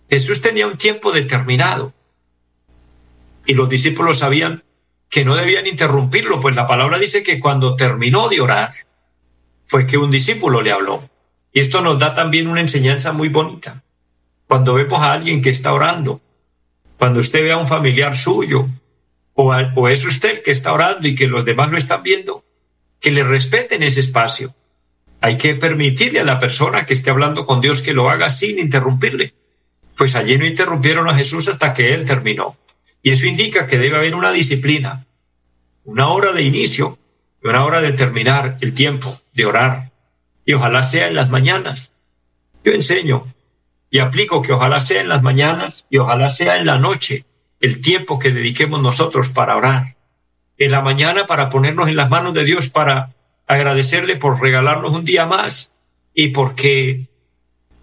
Jesús 0.10 0.42
tenía 0.42 0.68
un 0.68 0.78
tiempo 0.78 1.12
determinado 1.12 1.94
y 3.46 3.54
los 3.54 3.70
discípulos 3.70 4.20
sabían 4.20 4.64
que 5.10 5.26
no 5.26 5.36
debían 5.36 5.68
interrumpirlo, 5.68 6.40
pues 6.40 6.56
la 6.56 6.68
palabra 6.68 6.98
dice 6.98 7.22
que 7.22 7.40
cuando 7.40 7.76
terminó 7.76 8.30
de 8.30 8.42
orar, 8.42 8.72
fue 9.66 9.86
que 9.86 9.98
un 9.98 10.10
discípulo 10.10 10.62
le 10.62 10.72
habló. 10.72 11.10
Y 11.54 11.60
esto 11.60 11.82
nos 11.82 12.00
da 12.00 12.14
también 12.14 12.48
una 12.48 12.62
enseñanza 12.62 13.12
muy 13.12 13.30
bonita. 13.30 13.84
Cuando 14.48 14.74
vemos 14.74 15.02
a 15.02 15.14
alguien 15.14 15.42
que 15.42 15.50
está 15.50 15.74
orando, 15.74 16.22
cuando 17.02 17.20
usted 17.20 17.42
ve 17.42 17.52
a 17.52 17.58
un 17.58 17.66
familiar 17.66 18.16
suyo, 18.16 18.70
o, 19.34 19.90
es 19.90 20.06
usted 20.06 20.34
el 20.34 20.44
que 20.44 20.52
está 20.52 20.72
orando 20.72 21.08
y 21.08 21.16
que 21.16 21.26
los 21.26 21.44
demás 21.46 21.72
lo 21.72 21.78
están 21.80 22.04
viendo, 22.04 22.46
que 23.00 23.10
le 23.10 23.24
respeten 23.24 23.82
ese 23.82 24.02
espacio. 24.02 24.54
Hay 25.20 25.40
que 25.40 25.56
permitirle 25.56 26.20
a 26.20 26.24
la 26.24 26.38
persona 26.38 26.86
que 26.86 26.94
esté 26.94 27.10
hablando 27.10 27.48
con 27.48 27.60
Dios 27.60 27.82
que 27.82 27.96
lo 27.96 28.08
haga 28.12 28.30
sin 28.30 28.60
interrumpirle. 28.60 29.34
Pues 29.98 30.16
allí 30.16 30.38
no 30.38 30.46
interrumpieron 30.46 31.10
a 31.10 31.16
Jesús 31.16 31.48
hasta 31.48 31.74
que 31.74 31.96
él 31.96 32.06
terminó. 32.06 32.56
Y 33.02 33.10
eso 33.10 33.26
indica 33.26 33.66
que 33.66 33.80
debe 33.80 33.98
haber 33.98 34.14
una 34.14 34.32
disciplina, 34.32 35.08
una 35.86 36.10
hora 36.10 36.34
de 36.34 36.44
inicio 36.44 37.00
y 37.44 37.48
una 37.48 37.66
hora 37.66 37.82
de 37.82 37.94
terminar 37.94 38.60
el 38.62 38.76
tiempo 38.76 39.20
de 39.34 39.48
orar. 39.48 39.92
Y 40.46 40.54
ojalá 40.54 40.84
sea 40.84 41.08
en 41.08 41.16
las 41.16 41.32
mañanas. 41.32 41.94
Yo 42.64 42.74
enseño 42.74 43.26
y 43.92 44.00
aplico 44.00 44.42
que 44.42 44.54
ojalá 44.54 44.80
sea 44.80 45.02
en 45.02 45.10
las 45.10 45.22
mañanas 45.22 45.86
y 45.90 45.98
ojalá 45.98 46.30
sea 46.30 46.58
en 46.58 46.66
la 46.66 46.80
noche 46.80 47.26
el 47.60 47.82
tiempo 47.82 48.18
que 48.18 48.32
dediquemos 48.32 48.82
nosotros 48.82 49.30
para 49.30 49.58
orar. 49.58 49.98
En 50.58 50.72
la 50.72 50.82
mañana 50.82 51.26
para 51.26 51.50
ponernos 51.50 51.90
en 51.90 51.98
las 51.98 52.10
manos 52.10 52.34
de 52.34 52.46
Dios 52.46 52.70
para 52.70 53.14
agradecerle 53.48 54.16
por 54.16 54.42
regalarnos 54.42 54.94
un 54.94 55.04
día 55.04 55.26
más 55.26 55.74
y 56.14 56.30
porque 56.30 57.10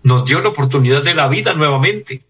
nos 0.03 0.25
dio 0.25 0.40
la 0.40 0.49
oportunidad 0.49 1.05
de 1.05 1.14
la 1.14 1.29
vida 1.29 1.53
nuevamente, 1.53 2.25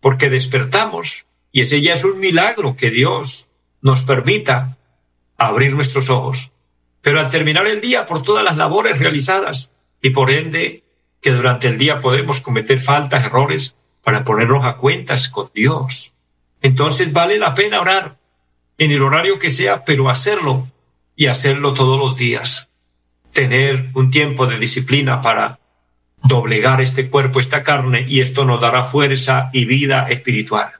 porque 0.00 0.30
despertamos 0.30 1.26
y 1.52 1.60
ese 1.60 1.82
ya 1.82 1.92
es 1.92 2.04
un 2.04 2.18
milagro 2.18 2.76
que 2.76 2.90
Dios 2.90 3.50
nos 3.82 4.04
permita 4.04 4.78
abrir 5.36 5.74
nuestros 5.74 6.08
ojos. 6.08 6.52
Pero 7.02 7.20
al 7.20 7.30
terminar 7.30 7.66
el 7.66 7.82
día 7.82 8.06
por 8.06 8.22
todas 8.22 8.42
las 8.42 8.56
labores 8.56 8.98
realizadas 8.98 9.72
y 10.00 10.10
por 10.10 10.30
ende 10.30 10.82
que 11.20 11.32
durante 11.32 11.68
el 11.68 11.78
día 11.78 12.00
podemos 12.00 12.40
cometer 12.40 12.80
faltas, 12.80 13.24
errores, 13.24 13.76
para 14.02 14.24
ponernos 14.24 14.64
a 14.64 14.76
cuentas 14.76 15.28
con 15.28 15.50
Dios. 15.54 16.14
Entonces 16.62 17.12
vale 17.12 17.38
la 17.38 17.54
pena 17.54 17.80
orar 17.80 18.16
en 18.78 18.92
el 18.92 19.02
horario 19.02 19.38
que 19.38 19.50
sea, 19.50 19.84
pero 19.84 20.08
hacerlo 20.08 20.66
y 21.16 21.26
hacerlo 21.26 21.74
todos 21.74 21.98
los 21.98 22.16
días. 22.16 22.70
Tener 23.32 23.90
un 23.94 24.10
tiempo 24.10 24.46
de 24.46 24.58
disciplina 24.58 25.20
para 25.20 25.58
doblegar 26.22 26.80
este 26.80 27.08
cuerpo, 27.10 27.40
esta 27.40 27.62
carne, 27.62 28.06
y 28.08 28.20
esto 28.20 28.44
nos 28.44 28.60
dará 28.60 28.84
fuerza 28.84 29.50
y 29.52 29.64
vida 29.64 30.08
espiritual. 30.08 30.72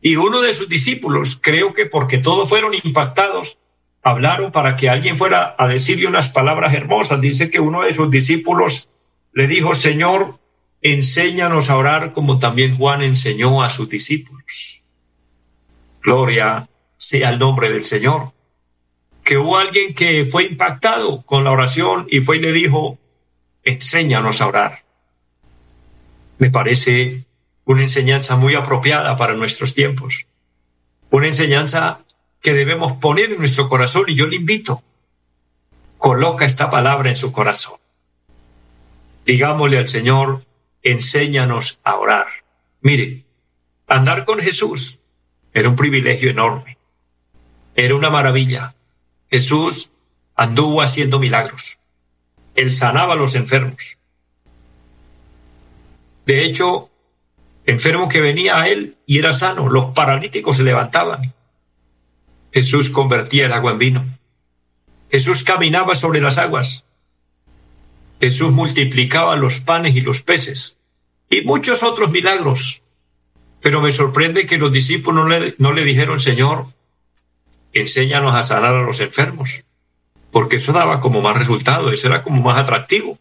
Y 0.00 0.16
uno 0.16 0.40
de 0.40 0.54
sus 0.54 0.68
discípulos, 0.68 1.38
creo 1.40 1.72
que 1.72 1.86
porque 1.86 2.18
todos 2.18 2.48
fueron 2.48 2.74
impactados, 2.74 3.58
hablaron 4.02 4.52
para 4.52 4.76
que 4.76 4.88
alguien 4.88 5.18
fuera 5.18 5.54
a 5.58 5.66
decirle 5.68 6.06
unas 6.06 6.30
palabras 6.30 6.74
hermosas. 6.74 7.20
Dice 7.20 7.50
que 7.50 7.60
uno 7.60 7.82
de 7.82 7.94
sus 7.94 8.10
discípulos 8.10 8.88
le 9.36 9.46
dijo, 9.46 9.74
Señor, 9.74 10.38
enséñanos 10.80 11.68
a 11.68 11.76
orar 11.76 12.14
como 12.14 12.38
también 12.38 12.74
Juan 12.74 13.02
enseñó 13.02 13.62
a 13.62 13.68
sus 13.68 13.86
discípulos. 13.86 14.82
Gloria 16.02 16.70
sea 16.96 17.28
el 17.28 17.38
nombre 17.38 17.70
del 17.70 17.84
Señor. 17.84 18.32
Que 19.22 19.36
hubo 19.36 19.58
alguien 19.58 19.94
que 19.94 20.24
fue 20.24 20.44
impactado 20.44 21.22
con 21.26 21.44
la 21.44 21.50
oración 21.50 22.06
y 22.10 22.20
fue 22.20 22.38
y 22.38 22.40
le 22.40 22.52
dijo, 22.52 22.98
enséñanos 23.62 24.40
a 24.40 24.46
orar. 24.46 24.84
Me 26.38 26.50
parece 26.50 27.26
una 27.66 27.82
enseñanza 27.82 28.36
muy 28.36 28.54
apropiada 28.54 29.18
para 29.18 29.34
nuestros 29.34 29.74
tiempos. 29.74 30.28
Una 31.10 31.26
enseñanza 31.26 32.06
que 32.40 32.54
debemos 32.54 32.94
poner 32.94 33.32
en 33.32 33.38
nuestro 33.38 33.68
corazón 33.68 34.04
y 34.08 34.14
yo 34.14 34.28
le 34.28 34.36
invito, 34.36 34.82
coloca 35.98 36.46
esta 36.46 36.70
palabra 36.70 37.10
en 37.10 37.16
su 37.16 37.32
corazón. 37.32 37.76
Digámosle 39.26 39.78
al 39.78 39.88
Señor, 39.88 40.46
enséñanos 40.84 41.80
a 41.82 41.96
orar. 41.96 42.26
Mire, 42.80 43.24
andar 43.88 44.24
con 44.24 44.38
Jesús 44.38 45.00
era 45.52 45.68
un 45.68 45.74
privilegio 45.74 46.30
enorme, 46.30 46.78
era 47.74 47.96
una 47.96 48.08
maravilla. 48.08 48.76
Jesús 49.28 49.90
anduvo 50.36 50.80
haciendo 50.80 51.18
milagros. 51.18 51.80
Él 52.54 52.70
sanaba 52.70 53.14
a 53.14 53.16
los 53.16 53.34
enfermos. 53.34 53.98
De 56.24 56.44
hecho, 56.44 56.88
enfermo 57.64 58.08
que 58.08 58.20
venía 58.20 58.60
a 58.60 58.68
él 58.68 58.96
y 59.06 59.18
era 59.18 59.32
sano, 59.32 59.68
los 59.68 59.86
paralíticos 59.86 60.58
se 60.58 60.62
levantaban. 60.62 61.34
Jesús 62.52 62.90
convertía 62.90 63.46
el 63.46 63.52
agua 63.52 63.72
en 63.72 63.78
vino. 63.78 64.18
Jesús 65.10 65.42
caminaba 65.42 65.96
sobre 65.96 66.20
las 66.20 66.38
aguas. 66.38 66.85
Jesús 68.20 68.50
multiplicaba 68.50 69.36
los 69.36 69.60
panes 69.60 69.94
y 69.94 70.00
los 70.00 70.22
peces 70.22 70.78
y 71.28 71.42
muchos 71.42 71.82
otros 71.82 72.10
milagros. 72.10 72.82
Pero 73.60 73.80
me 73.80 73.92
sorprende 73.92 74.46
que 74.46 74.58
los 74.58 74.72
discípulos 74.72 75.24
no 75.24 75.28
le, 75.28 75.54
no 75.58 75.72
le 75.72 75.84
dijeron, 75.84 76.20
Señor, 76.20 76.66
enséñanos 77.72 78.34
a 78.34 78.42
sanar 78.42 78.74
a 78.74 78.82
los 78.82 79.00
enfermos, 79.00 79.64
porque 80.30 80.56
eso 80.56 80.72
daba 80.72 81.00
como 81.00 81.20
más 81.20 81.36
resultado, 81.36 81.90
eso 81.90 82.06
era 82.06 82.22
como 82.22 82.42
más 82.42 82.58
atractivo. 82.58 83.18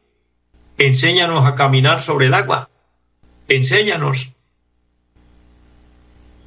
Enséñanos 0.77 1.45
a 1.45 1.55
caminar 1.55 2.01
sobre 2.01 2.27
el 2.27 2.33
agua, 2.33 2.69
enséñanos 3.47 4.33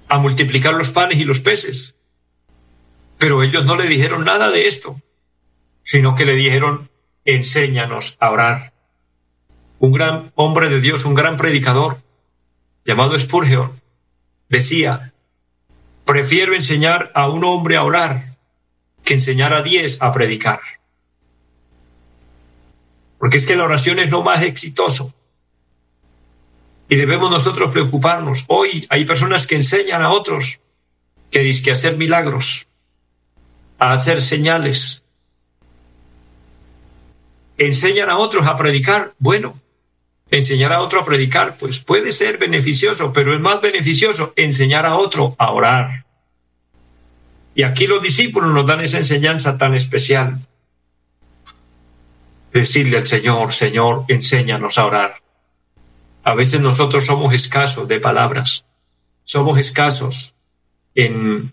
a 0.09 0.19
multiplicar 0.19 0.75
los 0.75 0.93
panes 0.93 1.19
y 1.19 1.25
los 1.25 1.41
peces. 1.41 1.97
Pero 3.19 3.43
ellos 3.43 3.65
no 3.65 3.77
le 3.77 3.89
dijeron 3.89 4.25
nada 4.25 4.51
de 4.51 4.67
esto, 4.67 5.01
sino 5.83 6.15
que 6.15 6.25
le 6.25 6.35
dijeron, 6.35 6.91
enséñanos 7.29 8.17
a 8.21 8.31
orar. 8.31 8.73
Un 9.79 9.93
gran 9.93 10.33
hombre 10.35 10.71
de 10.71 10.81
Dios, 10.81 11.05
un 11.05 11.15
gran 11.15 11.37
predicador, 11.37 12.03
llamado 12.87 13.19
Spurgeon, 13.19 13.81
decía, 14.49 15.13
prefiero 16.07 16.55
enseñar 16.55 17.13
a 17.15 17.29
un 17.29 17.45
hombre 17.45 17.77
a 17.77 17.85
orar 17.85 18.37
que 19.05 19.15
enseñar 19.15 19.53
a 19.53 19.63
diez 19.63 20.01
a 20.01 20.11
predicar. 20.11 20.61
Porque 23.19 23.37
es 23.37 23.47
que 23.47 23.57
la 23.57 23.65
oración 23.65 23.99
es 23.99 24.11
lo 24.11 24.23
más 24.23 24.43
exitoso. 24.43 25.13
Y 26.89 26.97
debemos 26.97 27.31
nosotros 27.31 27.71
preocuparnos. 27.73 28.45
Hoy 28.49 28.87
hay 28.89 29.05
personas 29.05 29.47
que 29.47 29.57
enseñan 29.57 30.01
a 30.01 30.11
otros 30.11 30.61
que 31.31 31.41
dicen 31.41 31.65
que 31.65 31.71
hacer 31.73 31.99
milagros, 31.99 32.69
a 33.79 33.93
hacer 33.93 34.23
señales. 34.23 35.05
Enseñan 37.59 38.09
a 38.09 38.17
otros 38.17 38.47
a 38.47 38.57
predicar. 38.57 39.15
Bueno, 39.19 39.61
enseñar 40.31 40.73
a 40.73 40.81
otro 40.81 41.01
a 41.01 41.05
predicar, 41.05 41.57
pues 41.59 41.81
puede 41.81 42.13
ser 42.13 42.39
beneficioso, 42.39 43.13
pero 43.13 43.35
es 43.35 43.41
más 43.41 43.61
beneficioso 43.61 44.33
enseñar 44.37 44.87
a 44.87 44.97
otro 44.97 45.35
a 45.39 45.51
orar. 45.53 46.05
Y 47.55 47.65
aquí 47.65 47.87
los 47.87 48.03
discípulos 48.03 48.53
nos 48.53 48.67
dan 48.67 48.81
esa 48.81 48.99
enseñanza 48.99 49.59
tan 49.59 49.75
especial. 49.75 50.39
Decirle 52.53 52.97
al 52.97 53.07
Señor, 53.07 53.53
Señor, 53.53 54.05
enséñanos 54.09 54.79
a 54.79 54.87
orar. 54.87 55.15
A 56.23 56.35
veces 56.35 56.61
nosotros 56.61 57.07
somos 57.07 57.33
escasos 57.33 57.89
de 57.89 58.01
palabras, 58.01 58.67
somos 59.25 59.59
escasos 59.59 60.37
en, 60.95 61.53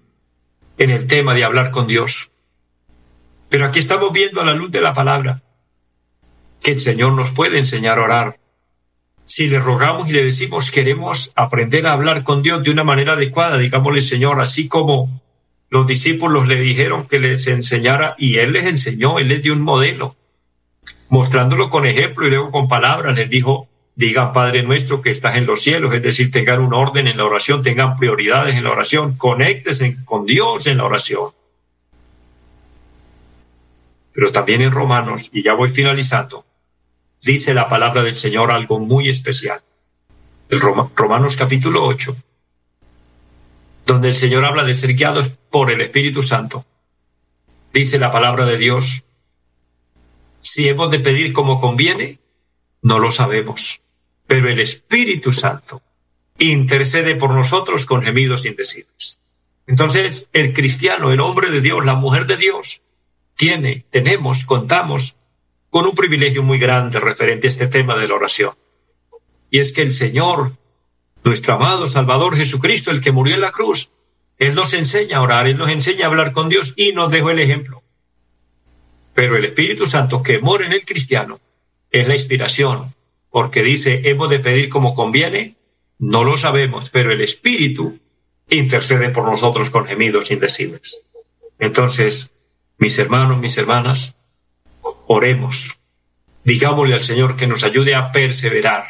en 0.78 0.89
el 0.89 1.08
tema 1.08 1.34
de 1.34 1.44
hablar 1.44 1.72
con 1.72 1.88
Dios. 1.88 2.32
Pero 3.50 3.65
aquí 3.65 3.80
estamos 3.80 4.12
viendo 4.12 4.41
a 4.41 4.46
la 4.46 4.54
luz 4.54 4.72
de 4.72 4.82
la 4.82 4.94
palabra 4.94 5.41
que 6.65 6.71
el 6.71 6.80
Señor 6.80 7.13
nos 7.13 7.32
puede 7.32 7.60
enseñar 7.60 7.99
a 7.99 8.01
orar. 8.01 8.39
Si 9.23 9.47
le 9.47 9.60
rogamos 9.60 10.10
y 10.10 10.13
le 10.13 10.23
decimos 10.23 10.71
queremos 10.71 11.32
aprender 11.36 11.86
a 11.86 11.93
hablar 11.93 12.23
con 12.23 12.41
Dios 12.41 12.63
de 12.63 12.71
una 12.71 12.84
manera 12.84 13.13
adecuada, 13.13 13.60
digámosle 13.60 14.01
Señor, 14.01 14.41
así 14.41 14.67
como 14.67 15.21
los 15.69 15.86
discípulos 15.86 16.47
le 16.47 16.56
dijeron 16.56 17.08
que 17.08 17.19
les 17.19 17.45
enseñara 17.45 18.15
y 18.17 18.39
Él 18.39 18.54
les 18.54 18.65
enseñó, 18.65 19.19
Él 19.19 19.28
les 19.28 19.43
dio 19.43 19.54
un 19.54 19.62
modelo, 19.62 20.15
mostrándolo 21.10 21.69
con 21.69 21.86
ejemplo 21.86 22.25
y 22.25 22.32
luego 22.32 22.49
con 22.49 22.67
palabras, 22.67 23.15
les 23.15 23.30
dijo, 23.30 23.69
digan 23.93 24.34
Padre 24.34 24.63
nuestro 24.63 25.04
que 25.04 25.12
estás 25.12 25.36
en 25.36 25.45
los 25.45 25.62
cielos, 25.62 25.93
es 25.93 26.01
decir, 26.01 26.32
tengan 26.32 26.62
un 26.62 26.73
orden 26.73 27.06
en 27.06 27.17
la 27.17 27.25
oración, 27.25 27.62
tengan 27.62 27.95
prioridades 27.95 28.56
en 28.56 28.63
la 28.63 28.71
oración, 28.71 29.17
conéctense 29.17 29.97
con 30.04 30.25
Dios 30.25 30.65
en 30.65 30.78
la 30.78 30.86
oración. 30.86 31.30
Pero 34.13 34.32
también 34.32 34.63
en 34.63 34.71
Romanos, 34.71 35.30
y 35.32 35.43
ya 35.43 35.54
voy 35.54 35.69
finalizando, 35.69 36.44
dice 37.21 37.54
la 37.54 37.67
palabra 37.67 38.01
del 38.01 38.15
Señor 38.15 38.51
algo 38.51 38.80
muy 38.80 39.10
especial. 39.10 39.62
El 40.49 40.60
Romanos 40.60 41.38
capítulo 41.38 41.86
8, 41.86 42.15
donde 43.86 44.10
el 44.10 44.15
Señor 44.15 44.45
habla 44.45 44.63
de 44.63 44.73
ser 44.73 44.93
guiados 44.93 45.32
por 45.49 45.71
el 45.71 45.82
Espíritu 45.82 46.21
Santo. 46.21 46.65
Dice 47.73 47.99
la 47.99 48.12
palabra 48.12 48.45
de 48.45 48.58
Dios, 48.58 49.04
si 50.39 50.67
hemos 50.67 50.91
de 50.91 50.99
pedir 50.99 51.34
como 51.34 51.60
conviene, 51.60 52.19
no 52.82 52.99
lo 52.99 53.10
sabemos 53.10 53.82
pero 54.28 54.49
el 54.49 54.60
Espíritu 54.60 55.32
Santo 55.32 55.82
intercede 56.38 57.15
por 57.15 57.32
nosotros 57.32 57.86
con 57.86 58.04
gemidos 58.04 58.45
indecibles. 58.45 59.19
Entonces, 59.67 60.30
el 60.34 60.54
cristiano, 60.54 61.12
el 61.12 61.21
hombre 61.21 61.49
de 61.49 61.62
Dios, 61.62 61.86
la 61.86 61.95
mujer 61.95 62.28
de 62.28 62.38
Dios, 62.38 62.84
tiene, 63.36 63.86
tenemos, 63.89 64.45
contamos 64.45 65.15
con 65.75 65.88
un 65.88 65.93
privilegio 65.93 66.41
muy 66.41 66.57
grande 66.57 67.01
referente 67.01 67.47
a 67.47 67.49
este 67.49 67.67
tema 67.67 67.97
de 67.97 68.07
la 68.07 68.15
oración. 68.15 68.53
Y 69.49 69.59
es 69.59 69.73
que 69.73 69.81
el 69.81 69.91
Señor, 69.91 70.53
nuestro 71.25 71.55
amado 71.55 71.85
Salvador 71.85 72.38
Jesucristo, 72.38 72.91
el 72.91 73.01
que 73.01 73.11
murió 73.11 73.35
en 73.35 73.41
la 73.41 73.51
cruz, 73.51 73.91
Él 74.38 74.55
nos 74.55 74.73
enseña 74.73 75.17
a 75.17 75.21
orar, 75.21 75.49
Él 75.49 75.57
nos 75.57 75.69
enseña 75.69 76.05
a 76.05 76.07
hablar 76.07 76.31
con 76.31 76.47
Dios 76.47 76.73
y 76.77 76.93
nos 76.93 77.11
dejó 77.11 77.31
el 77.31 77.39
ejemplo. 77.39 77.83
Pero 79.13 79.35
el 79.35 79.43
Espíritu 79.43 79.85
Santo 79.85 80.23
que 80.23 80.39
mora 80.39 80.65
en 80.65 80.71
el 80.71 80.85
cristiano 80.85 81.41
es 81.91 82.07
la 82.07 82.15
inspiración, 82.15 82.95
porque 83.29 83.61
dice, 83.61 83.99
hemos 84.05 84.29
de 84.29 84.39
pedir 84.39 84.69
como 84.69 84.93
conviene, 84.93 85.57
no 85.99 86.23
lo 86.23 86.38
sabemos, 86.38 86.89
pero 86.89 87.11
el 87.11 87.19
Espíritu 87.19 87.99
intercede 88.49 89.09
por 89.09 89.25
nosotros 89.25 89.69
con 89.69 89.88
gemidos 89.88 90.31
indecibles. 90.31 91.01
Entonces, 91.59 92.31
mis 92.77 92.97
hermanos, 92.97 93.39
mis 93.39 93.57
hermanas, 93.57 94.15
oremos. 95.08 95.80
Digámosle 96.43 96.93
al 96.93 97.04
Señor 97.04 97.36
que 97.36 97.48
nos 97.48 97.63
ayude 97.63 97.95
a 97.95 98.12
perseverar 98.12 98.84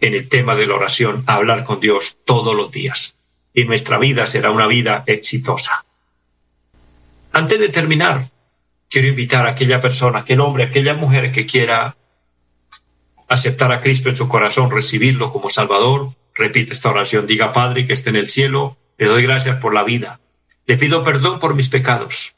en 0.00 0.14
el 0.14 0.28
tema 0.28 0.54
de 0.54 0.66
la 0.66 0.74
oración, 0.74 1.24
a 1.26 1.34
hablar 1.34 1.64
con 1.64 1.80
Dios 1.80 2.18
todos 2.24 2.54
los 2.54 2.70
días. 2.70 3.16
Y 3.52 3.64
nuestra 3.64 3.98
vida 3.98 4.26
será 4.26 4.50
una 4.50 4.66
vida 4.66 5.02
exitosa. 5.06 5.84
Antes 7.32 7.58
de 7.58 7.68
terminar, 7.68 8.30
quiero 8.88 9.08
invitar 9.08 9.46
a 9.46 9.50
aquella 9.50 9.82
persona, 9.82 10.20
aquel 10.20 10.40
hombre, 10.40 10.64
aquella 10.64 10.94
mujer 10.94 11.32
que 11.32 11.46
quiera 11.46 11.96
aceptar 13.28 13.72
a 13.72 13.80
Cristo 13.80 14.08
en 14.08 14.16
su 14.16 14.28
corazón, 14.28 14.70
recibirlo 14.70 15.32
como 15.32 15.48
Salvador, 15.48 16.12
repite 16.34 16.72
esta 16.72 16.90
oración, 16.90 17.26
diga 17.26 17.52
Padre 17.52 17.86
que 17.86 17.92
esté 17.92 18.10
en 18.10 18.16
el 18.16 18.28
cielo, 18.28 18.76
le 18.98 19.06
doy 19.06 19.24
gracias 19.24 19.56
por 19.60 19.74
la 19.74 19.82
vida, 19.82 20.20
le 20.66 20.76
pido 20.76 21.02
perdón 21.02 21.38
por 21.38 21.54
mis 21.54 21.68
pecados, 21.68 22.35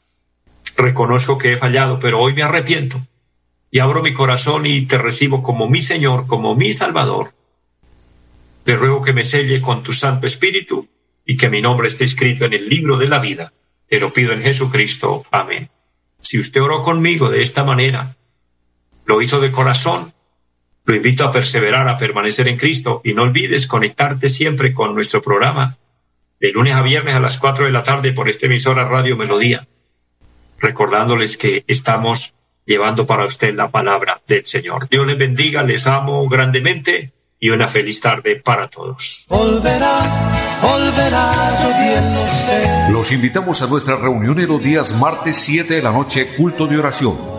reconozco 0.77 1.37
que 1.37 1.53
he 1.53 1.57
fallado, 1.57 1.99
pero 1.99 2.19
hoy 2.19 2.33
me 2.33 2.43
arrepiento 2.43 2.99
y 3.71 3.79
abro 3.79 4.01
mi 4.01 4.13
corazón 4.13 4.65
y 4.65 4.85
te 4.85 4.97
recibo 4.97 5.43
como 5.43 5.69
mi 5.69 5.81
Señor, 5.81 6.27
como 6.27 6.55
mi 6.55 6.71
Salvador. 6.71 7.33
Le 8.65 8.75
ruego 8.75 9.01
que 9.01 9.13
me 9.13 9.23
selle 9.23 9.61
con 9.61 9.83
tu 9.83 9.93
Santo 9.93 10.27
Espíritu 10.27 10.87
y 11.25 11.37
que 11.37 11.49
mi 11.49 11.61
nombre 11.61 11.87
esté 11.87 12.05
escrito 12.05 12.45
en 12.45 12.53
el 12.53 12.67
libro 12.67 12.97
de 12.97 13.07
la 13.07 13.19
vida. 13.19 13.53
Te 13.87 13.99
lo 13.99 14.13
pido 14.13 14.33
en 14.33 14.41
Jesucristo. 14.41 15.25
Amén. 15.31 15.69
Si 16.19 16.39
usted 16.39 16.61
oró 16.61 16.81
conmigo 16.81 17.29
de 17.29 17.41
esta 17.41 17.63
manera, 17.63 18.17
lo 19.05 19.21
hizo 19.21 19.39
de 19.39 19.51
corazón, 19.51 20.13
lo 20.85 20.95
invito 20.95 21.23
a 21.23 21.31
perseverar, 21.31 21.87
a 21.87 21.97
permanecer 21.97 22.47
en 22.47 22.57
Cristo 22.57 23.01
y 23.03 23.13
no 23.13 23.23
olvides 23.23 23.67
conectarte 23.67 24.27
siempre 24.27 24.73
con 24.73 24.95
nuestro 24.95 25.21
programa 25.21 25.77
de 26.39 26.51
lunes 26.51 26.75
a 26.75 26.81
viernes 26.81 27.15
a 27.15 27.19
las 27.19 27.37
4 27.37 27.65
de 27.65 27.71
la 27.71 27.83
tarde 27.83 28.13
por 28.13 28.29
esta 28.29 28.45
emisora 28.45 28.85
Radio 28.85 29.15
Melodía. 29.17 29.67
Recordándoles 30.59 31.37
que 31.37 31.63
estamos 31.67 32.33
llevando 32.65 33.05
para 33.05 33.25
usted 33.25 33.53
la 33.53 33.69
palabra 33.69 34.21
del 34.27 34.45
Señor. 34.45 34.87
Dios 34.89 35.05
les 35.07 35.17
bendiga, 35.17 35.63
les 35.63 35.87
amo 35.87 36.27
grandemente 36.27 37.11
y 37.39 37.49
una 37.49 37.67
feliz 37.67 38.01
tarde 38.01 38.35
para 38.43 38.69
todos. 38.69 39.27
Los 42.91 43.11
invitamos 43.11 43.61
a 43.61 43.67
nuestra 43.67 43.95
reunión 43.95 44.39
en 44.39 44.47
los 44.47 44.61
días 44.61 44.93
martes 44.93 45.37
7 45.37 45.73
de 45.73 45.81
la 45.81 45.91
noche, 45.91 46.27
culto 46.37 46.67
de 46.67 46.77
oración 46.77 47.38